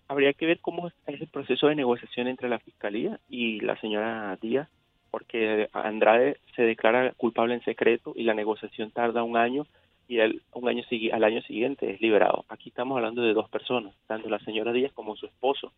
[0.09, 4.38] Habría que ver cómo es el proceso de negociación entre la Fiscalía y la señora
[4.41, 4.67] Díaz
[5.11, 9.67] porque Andrade se declara culpable en secreto y la negociación tarda un año
[10.07, 10.83] y el, un año
[11.13, 12.45] al año siguiente es liberado.
[12.49, 15.73] Aquí estamos hablando de dos personas, tanto la señora Díaz como su esposo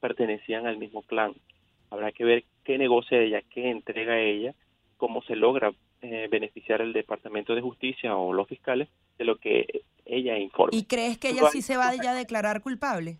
[0.00, 1.34] pertenecían al mismo clan.
[1.90, 4.54] Habrá que ver qué negocia ella, qué entrega ella,
[4.96, 9.82] cómo se logra eh, beneficiar el Departamento de Justicia o los fiscales de lo que
[10.04, 10.76] ella informa.
[10.76, 13.18] ¿Y crees que ella sí se va a declarar culpable?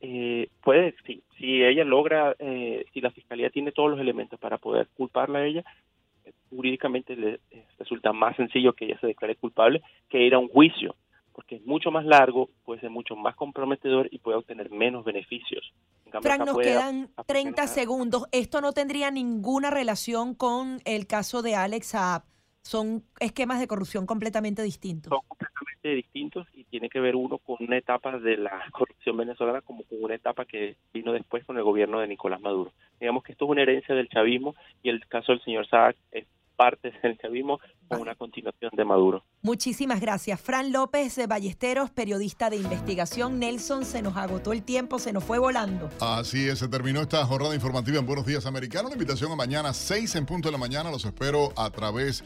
[0.00, 4.58] Eh, puede, sí, si ella logra, eh, si la fiscalía tiene todos los elementos para
[4.58, 5.64] poder culparla a ella,
[6.50, 10.48] jurídicamente le eh, resulta más sencillo que ella se declare culpable que ir a un
[10.48, 10.94] juicio,
[11.36, 15.70] porque es mucho más largo, puede ser mucho más comprometedor y puede obtener menos beneficios.
[16.22, 18.24] Frank, nos quedan 30 segundos.
[18.32, 22.22] Esto no tendría ninguna relación con el caso de Alex Saab.
[22.62, 25.12] Son esquemas de corrupción completamente distintos
[25.94, 30.02] distintos y tiene que ver uno con una etapa de la corrupción venezolana como con
[30.02, 32.72] una etapa que vino después con el gobierno de Nicolás Maduro.
[32.98, 36.26] Digamos que esto es una herencia del chavismo y el caso del señor Saak es
[36.56, 39.24] parte del chavismo con una continuación de Maduro.
[39.42, 40.40] Muchísimas gracias.
[40.40, 43.38] Fran López de Ballesteros, periodista de investigación.
[43.38, 45.88] Nelson, se nos agotó el tiempo, se nos fue volando.
[46.00, 48.88] Así es, se terminó esta jornada informativa en Buenos Días Americano.
[48.88, 50.90] Una invitación a mañana, 6 en punto de la mañana.
[50.90, 52.24] Los espero a través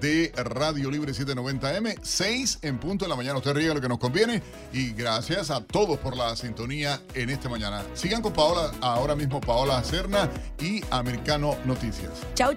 [0.00, 1.98] de Radio Libre 790M.
[2.02, 3.38] 6 en punto de la mañana.
[3.38, 4.42] Usted ríe lo que nos conviene.
[4.72, 7.84] Y gracias a todos por la sintonía en esta mañana.
[7.94, 10.28] Sigan con Paola, ahora mismo Paola Cerna
[10.60, 12.26] y Americano Noticias.
[12.34, 12.54] Chao.